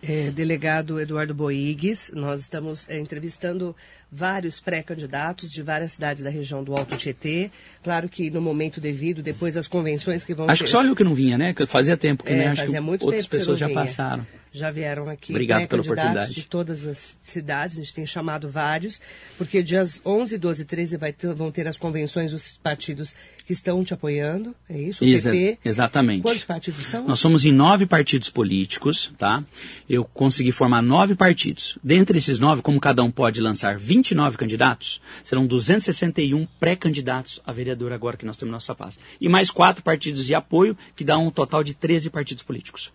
É, 0.00 0.30
delegado 0.30 1.00
Eduardo 1.00 1.34
Boigues, 1.34 2.12
nós 2.14 2.42
estamos 2.42 2.88
é, 2.88 2.96
entrevistando 2.96 3.74
vários 4.10 4.58
pré-candidatos 4.60 5.50
de 5.52 5.62
várias 5.62 5.92
cidades 5.92 6.24
da 6.24 6.30
região 6.30 6.64
do 6.64 6.74
Alto 6.76 6.96
Tietê. 6.96 7.50
Claro 7.82 8.08
que 8.08 8.30
no 8.30 8.40
momento 8.40 8.80
devido, 8.80 9.22
depois 9.22 9.54
das 9.54 9.66
convenções 9.66 10.24
que 10.24 10.34
vão 10.34 10.46
Acho 10.48 10.58
ser... 10.58 10.64
que 10.64 10.70
só 10.70 10.84
eu 10.84 10.96
que 10.96 11.04
não 11.04 11.14
vinha, 11.14 11.36
né? 11.36 11.52
Que 11.52 11.66
fazia 11.66 11.96
tempo 11.96 12.24
que, 12.24 12.30
É, 12.32 12.36
né? 12.36 12.46
Acho 12.48 12.62
fazia 12.62 12.80
que 12.80 12.86
muito 12.86 13.02
outras 13.04 13.24
tempo 13.24 13.36
pessoas 13.36 13.58
já 13.58 13.66
vinha. 13.66 13.78
passaram. 13.78 14.26
já 14.50 14.70
vieram 14.70 15.08
aqui 15.10 15.30
Obrigado 15.30 15.68
pela 15.68 15.82
oportunidade. 15.82 16.34
de 16.34 16.42
todas 16.42 16.84
as 16.86 17.16
cidades, 17.22 17.76
a 17.76 17.80
gente 17.82 17.92
tem 17.92 18.06
chamado 18.06 18.48
vários, 18.48 18.98
porque 19.36 19.62
dias 19.62 20.00
11, 20.04 20.38
12 20.38 20.62
e 20.62 20.64
13 20.64 20.96
vai 20.96 21.12
ter- 21.12 21.34
vão 21.34 21.50
ter 21.52 21.68
as 21.68 21.76
convenções 21.76 22.30
dos 22.32 22.58
partidos 22.62 23.14
que 23.46 23.52
estão 23.52 23.84
te 23.84 23.92
apoiando, 23.92 24.54
é 24.68 24.78
isso? 24.78 25.04
O 25.04 25.06
Exa- 25.06 25.30
PP. 25.30 25.58
exatamente. 25.64 26.22
Quantos 26.22 26.44
partidos 26.44 26.86
são? 26.86 27.06
Nós 27.06 27.20
somos 27.20 27.44
em 27.44 27.52
nove 27.52 27.84
partidos 27.86 28.30
políticos, 28.30 29.12
tá? 29.18 29.44
Eu 29.88 30.02
consegui 30.04 30.50
formar 30.50 30.80
nove 30.82 31.14
partidos. 31.14 31.78
Dentre 31.84 32.18
esses 32.18 32.40
nove, 32.40 32.62
como 32.62 32.80
cada 32.80 33.02
um 33.04 33.10
pode 33.10 33.40
lançar 33.42 33.76
29 33.98 34.36
candidatos, 34.36 35.00
serão 35.24 35.46
261 35.46 36.46
pré-candidatos 36.60 37.40
a 37.44 37.52
vereador 37.52 37.92
agora 37.92 38.16
que 38.16 38.24
nós 38.24 38.36
temos 38.36 38.52
nossa 38.52 38.74
pasta. 38.74 39.00
E 39.20 39.28
mais 39.28 39.50
quatro 39.50 39.82
partidos 39.82 40.24
de 40.24 40.34
apoio, 40.34 40.76
que 40.94 41.04
dá 41.04 41.18
um 41.18 41.30
total 41.30 41.64
de 41.64 41.74
13 41.74 42.08
partidos 42.08 42.44
políticos. 42.44 42.92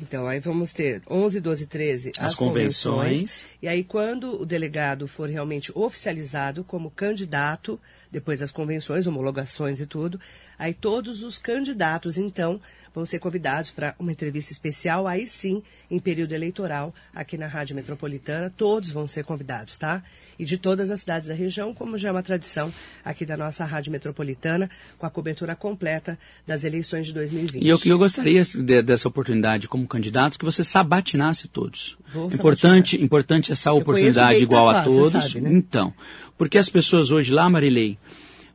Então, 0.00 0.26
aí 0.26 0.40
vamos 0.40 0.72
ter 0.72 1.02
11, 1.10 1.40
12 1.40 1.62
e 1.62 1.66
13 1.66 2.12
as, 2.18 2.26
As 2.26 2.34
convenções. 2.34 2.96
convenções. 2.96 3.44
E 3.62 3.68
aí, 3.68 3.82
quando 3.82 4.42
o 4.42 4.46
delegado 4.46 5.08
for 5.08 5.28
realmente 5.28 5.72
oficializado 5.74 6.62
como 6.64 6.90
candidato, 6.90 7.80
depois 8.10 8.40
das 8.40 8.50
convenções, 8.50 9.06
homologações 9.06 9.80
e 9.80 9.86
tudo, 9.86 10.20
aí 10.58 10.72
todos 10.74 11.22
os 11.22 11.38
candidatos, 11.38 12.16
então, 12.18 12.60
vão 12.94 13.04
ser 13.04 13.18
convidados 13.18 13.70
para 13.70 13.94
uma 13.98 14.10
entrevista 14.10 14.52
especial, 14.52 15.06
aí 15.06 15.26
sim, 15.26 15.62
em 15.90 15.98
período 15.98 16.32
eleitoral, 16.32 16.94
aqui 17.14 17.36
na 17.36 17.46
Rádio 17.46 17.76
Metropolitana, 17.76 18.50
todos 18.56 18.90
vão 18.90 19.06
ser 19.06 19.22
convidados, 19.24 19.76
tá? 19.78 20.02
E 20.38 20.44
de 20.46 20.56
todas 20.58 20.90
as 20.90 21.00
cidades 21.00 21.28
da 21.28 21.34
região, 21.34 21.74
como 21.74 21.96
já 21.98 22.08
é 22.08 22.12
uma 22.12 22.22
tradição 22.22 22.72
aqui 23.04 23.24
da 23.26 23.36
nossa 23.36 23.64
Rádio 23.66 23.92
Metropolitana, 23.92 24.70
com 24.98 25.04
a 25.06 25.10
cobertura 25.10 25.54
completa 25.54 26.18
das 26.46 26.64
eleições 26.64 27.06
de 27.06 27.12
2020. 27.12 27.62
E 27.62 27.68
eu, 27.68 27.78
eu 27.84 27.98
gostaria 27.98 28.42
de- 28.44 28.82
dessa 28.82 29.08
oportunidade 29.08 29.68
como 29.68 29.86
candidatos 29.86 30.36
que 30.38 30.44
você 30.44 30.62
sabatinasse 30.64 31.48
todos. 31.48 31.96
Vou 32.08 32.28
Importante, 32.32 33.02
importante 33.02 33.52
essa 33.52 33.72
oportunidade 33.72 34.42
igual 34.42 34.68
a 34.70 34.82
todos. 34.84 35.24
sabe, 35.32 35.40
né? 35.42 35.52
Então, 35.52 35.92
porque 36.38 36.56
as 36.58 36.68
pessoas 36.70 37.10
hoje 37.10 37.32
lá, 37.32 37.48
Marilei, 37.48 37.98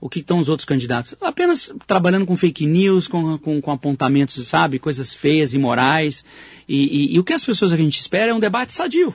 o 0.02 0.10
que 0.10 0.20
estão 0.20 0.40
os 0.40 0.50
outros 0.50 0.66
candidatos? 0.66 1.16
Apenas 1.22 1.72
trabalhando 1.86 2.26
com 2.26 2.36
fake 2.36 2.66
news, 2.66 3.08
com, 3.08 3.38
com, 3.38 3.62
com 3.62 3.72
apontamentos, 3.72 4.46
sabe? 4.48 4.80
Coisas 4.80 5.14
feias, 5.14 5.54
imorais. 5.54 6.26
E, 6.68 7.12
e, 7.12 7.16
e 7.16 7.20
o 7.20 7.24
que 7.24 7.34
as 7.34 7.46
pessoas 7.46 7.72
a 7.72 7.78
gente 7.78 8.00
espera 8.00 8.32
é 8.32 8.34
um 8.34 8.40
debate 8.40 8.74
sadio. 8.74 9.14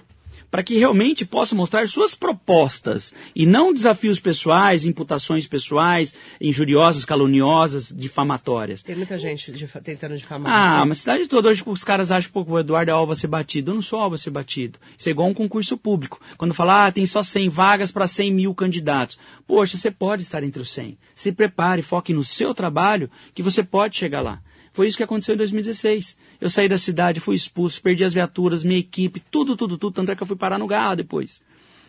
Para 0.50 0.62
que 0.62 0.78
realmente 0.78 1.24
possa 1.26 1.54
mostrar 1.54 1.88
suas 1.88 2.14
propostas 2.14 3.12
e 3.34 3.44
não 3.44 3.72
desafios 3.74 4.20
pessoais, 4.20 4.84
imputações 4.84 5.46
pessoais, 5.46 6.14
injuriosas, 6.40 7.04
caluniosas, 7.04 7.92
difamatórias. 7.94 8.82
Tem 8.82 8.94
muita 8.96 9.18
gente 9.18 9.52
difa- 9.52 9.80
tentando 9.80 10.16
difamar 10.16 10.52
Ah, 10.52 10.78
você. 10.80 10.88
mas 10.88 10.98
cidade 10.98 11.26
toda 11.26 11.48
hoje 11.48 11.62
os 11.66 11.84
caras 11.84 12.10
acham 12.10 12.30
que 12.44 12.50
o 12.50 12.58
Eduardo 12.58 12.90
é 12.90 12.94
alvo 12.94 13.12
a 13.12 13.16
ser 13.16 13.26
batido. 13.26 13.70
Eu 13.70 13.74
não 13.74 13.82
sou 13.82 13.98
alvo 14.00 14.14
a 14.14 14.18
ser 14.18 14.30
batido. 14.30 14.78
Isso 14.96 15.08
é 15.08 15.12
igual 15.12 15.28
um 15.28 15.34
concurso 15.34 15.76
público. 15.76 16.20
Quando 16.38 16.54
fala, 16.54 16.86
ah, 16.86 16.92
tem 16.92 17.04
só 17.06 17.22
100 17.22 17.48
vagas 17.48 17.90
para 17.92 18.06
100 18.08 18.32
mil 18.32 18.54
candidatos. 18.54 19.18
Poxa, 19.46 19.76
você 19.76 19.90
pode 19.90 20.22
estar 20.22 20.42
entre 20.42 20.62
os 20.62 20.70
100. 20.70 20.96
Se 21.14 21.32
prepare, 21.32 21.82
foque 21.82 22.12
no 22.12 22.24
seu 22.24 22.54
trabalho, 22.54 23.10
que 23.34 23.42
você 23.42 23.62
pode 23.62 23.96
chegar 23.96 24.20
lá. 24.20 24.40
Foi 24.76 24.86
isso 24.86 24.98
que 24.98 25.02
aconteceu 25.02 25.34
em 25.34 25.38
2016. 25.38 26.18
Eu 26.38 26.50
saí 26.50 26.68
da 26.68 26.76
cidade, 26.76 27.18
fui 27.18 27.34
expulso, 27.34 27.80
perdi 27.80 28.04
as 28.04 28.12
viaturas, 28.12 28.62
minha 28.62 28.78
equipe, 28.78 29.20
tudo, 29.30 29.56
tudo, 29.56 29.78
tudo. 29.78 29.94
Tanto 29.94 30.12
é 30.12 30.14
que 30.14 30.22
eu 30.22 30.26
fui 30.26 30.36
parar 30.36 30.58
no 30.58 30.66
garra 30.66 30.96
depois. 30.96 31.40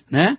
Né? 0.09 0.37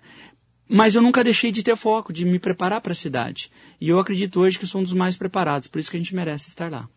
Mas 0.67 0.95
eu 0.95 1.01
nunca 1.03 1.23
deixei 1.23 1.51
de 1.51 1.61
ter 1.61 1.75
foco, 1.75 2.11
de 2.11 2.25
me 2.25 2.39
preparar 2.39 2.81
para 2.81 2.91
a 2.91 2.95
cidade. 2.95 3.51
E 3.79 3.87
eu 3.87 3.99
acredito 3.99 4.39
hoje 4.39 4.57
que 4.57 4.65
sou 4.65 4.81
um 4.81 4.83
dos 4.83 4.93
mais 4.93 5.15
preparados. 5.15 5.67
Por 5.67 5.77
isso 5.77 5.91
que 5.91 5.97
a 5.97 5.99
gente 5.99 6.15
merece 6.15 6.49
estar 6.49 6.71
lá. 6.71 6.89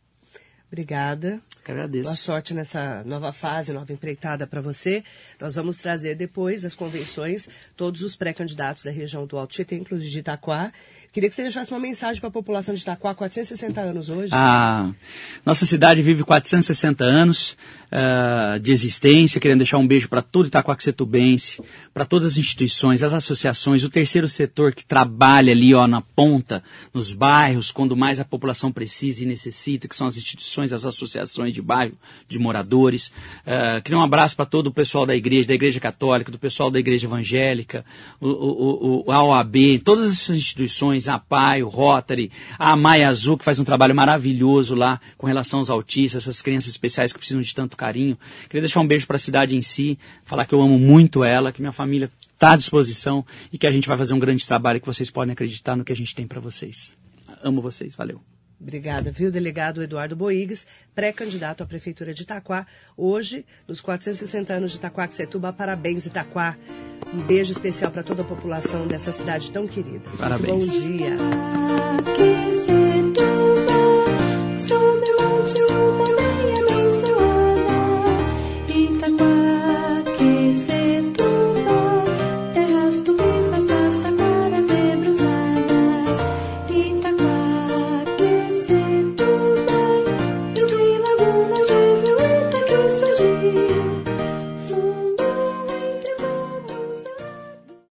Obrigada. 0.69 1.38
Que 1.62 1.71
agradeço. 1.71 2.05
Boa 2.05 2.17
sorte 2.17 2.55
nessa 2.55 3.05
nova 3.05 3.31
fase, 3.31 3.75
nova 3.75 3.93
empreitada 3.93 4.47
para 4.47 4.62
você. 4.62 5.05
Nós 5.38 5.55
vamos 5.55 5.77
trazer 5.77 6.15
depois 6.15 6.62
das 6.62 6.75
convenções 6.75 7.47
todos 7.77 8.01
os 8.01 8.17
pré-candidatos 8.17 8.83
da 8.85 8.91
região 8.91 9.27
do 9.27 9.37
Alto 9.37 9.53
Tietê, 9.53 9.77
inclusive 9.77 10.11
de 10.11 10.19
Itaquá. 10.21 10.73
Queria 11.12 11.29
que 11.29 11.37
você 11.37 11.42
deixasse 11.42 11.70
uma 11.70 11.79
mensagem 11.79 12.18
para 12.18 12.31
a 12.31 12.33
população 12.33 12.75
de 12.75 12.81
Itaquá, 12.81 13.14
460 13.14 13.79
anos 13.83 14.09
hoje. 14.09 14.31
Ah, 14.33 14.90
nossa 15.44 15.66
cidade 15.66 16.01
vive 16.01 16.25
460 16.25 17.05
anos 17.05 17.55
ah, 17.90 18.57
de 18.59 18.72
existência. 18.72 19.38
Querendo 19.38 19.59
deixar 19.59 19.77
um 19.77 19.87
beijo 19.87 20.09
para 20.09 20.22
todo 20.22 20.46
Itaquaquecetubense, 20.46 21.61
para 21.92 22.07
todas 22.07 22.33
as 22.33 22.38
instituições, 22.38 23.03
as 23.03 23.12
associações, 23.12 23.85
o 23.85 23.90
terceiro 23.90 24.27
setor 24.27 24.72
que 24.72 24.87
trabalha 24.87 25.53
ali 25.53 25.75
ó, 25.75 25.87
na 25.87 26.01
ponta, 26.01 26.64
nos 26.94 27.12
bairros, 27.12 27.70
quando 27.70 27.94
mais 27.94 28.18
a 28.18 28.25
população 28.25 28.72
precisa 28.72 29.22
e 29.22 29.27
necessita, 29.27 29.87
que 29.87 29.94
são 29.94 30.07
as 30.07 30.16
instituições, 30.16 30.72
as 30.72 30.87
associações 30.87 31.53
de 31.53 31.61
bairro, 31.61 31.92
de 32.27 32.38
moradores. 32.38 33.12
Ah, 33.46 33.83
queria 33.85 33.98
um 33.98 34.03
abraço 34.03 34.35
para 34.35 34.46
todo 34.46 34.68
o 34.68 34.72
pessoal 34.72 35.05
da 35.05 35.14
igreja, 35.14 35.48
da 35.48 35.55
igreja 35.55 35.79
católica, 35.79 36.33
do 36.33 36.38
pessoal 36.38 36.70
da 36.70 36.79
igreja 36.79 37.07
evangélica, 37.07 37.85
o, 38.18 38.29
o, 38.29 39.05
o, 39.07 39.12
a 39.12 39.22
OAB, 39.22 39.79
todas 39.85 40.11
essas 40.11 40.38
instituições, 40.38 41.02
a 41.09 41.19
PAI, 41.19 41.62
o 41.62 41.69
Rotary, 41.69 42.31
a 42.59 42.77
Maia 42.77 43.09
Azul, 43.09 43.38
que 43.38 43.45
faz 43.45 43.59
um 43.59 43.65
trabalho 43.65 43.95
maravilhoso 43.95 44.75
lá 44.75 45.01
com 45.17 45.27
relação 45.27 45.61
aos 45.61 45.71
autistas, 45.71 46.23
essas 46.23 46.43
crianças 46.43 46.71
especiais 46.71 47.12
que 47.12 47.19
precisam 47.19 47.43
de 47.43 47.55
tanto 47.55 47.77
carinho. 47.77 48.19
Queria 48.49 48.62
deixar 48.62 48.81
um 48.81 48.87
beijo 48.87 49.07
para 49.07 49.17
a 49.17 49.21
cidade 49.21 49.57
em 49.57 49.62
si, 49.62 49.99
falar 50.25 50.45
que 50.45 50.55
eu 50.55 50.61
amo 50.61 50.79
muito 50.79 51.25
ela, 51.25 51.53
que 51.53 51.61
minha 51.61 51.73
família 51.73 52.11
está 52.35 52.53
à 52.53 52.57
disposição 52.57 53.25
e 53.53 53.59
que 53.59 53.67
a 53.67 53.73
gente 53.73 53.88
vai 53.88 53.97
fazer 53.97 54.15
um 54.15 54.19
grande 54.19 54.47
trabalho 54.47 54.81
que 54.81 54.87
vocês 54.87 55.11
podem 55.11 55.33
acreditar 55.33 55.77
no 55.77 55.85
que 55.85 55.93
a 55.93 55.97
gente 55.97 56.15
tem 56.15 56.27
para 56.27 56.41
vocês. 56.41 56.95
Amo 57.43 57.61
vocês, 57.61 57.95
valeu. 57.95 58.21
Obrigada, 58.62 59.11
viu, 59.11 59.31
delegado 59.31 59.83
Eduardo 59.83 60.14
Boigues, 60.14 60.66
pré-candidato 60.94 61.64
à 61.64 61.66
Prefeitura 61.66 62.14
de 62.14 62.22
Itaquá. 62.22 62.64
Hoje, 62.96 63.44
nos 63.66 63.81
460 63.81 64.55
anos 64.55 64.70
de 64.70 64.77
Itaquaquecetuba, 64.77 65.53
parabéns, 65.53 66.07
Itaquá. 66.07 66.57
Um 67.12 67.20
beijo 67.22 67.51
especial 67.51 67.90
para 67.90 68.05
toda 68.05 68.22
a 68.22 68.25
população 68.25 68.87
dessa 68.87 69.11
cidade 69.12 69.51
tão 69.51 69.66
querida. 69.66 70.09
Muito 70.09 70.16
Parabéns. 70.16 70.68
bom 70.68 70.81
dia. 70.81 71.16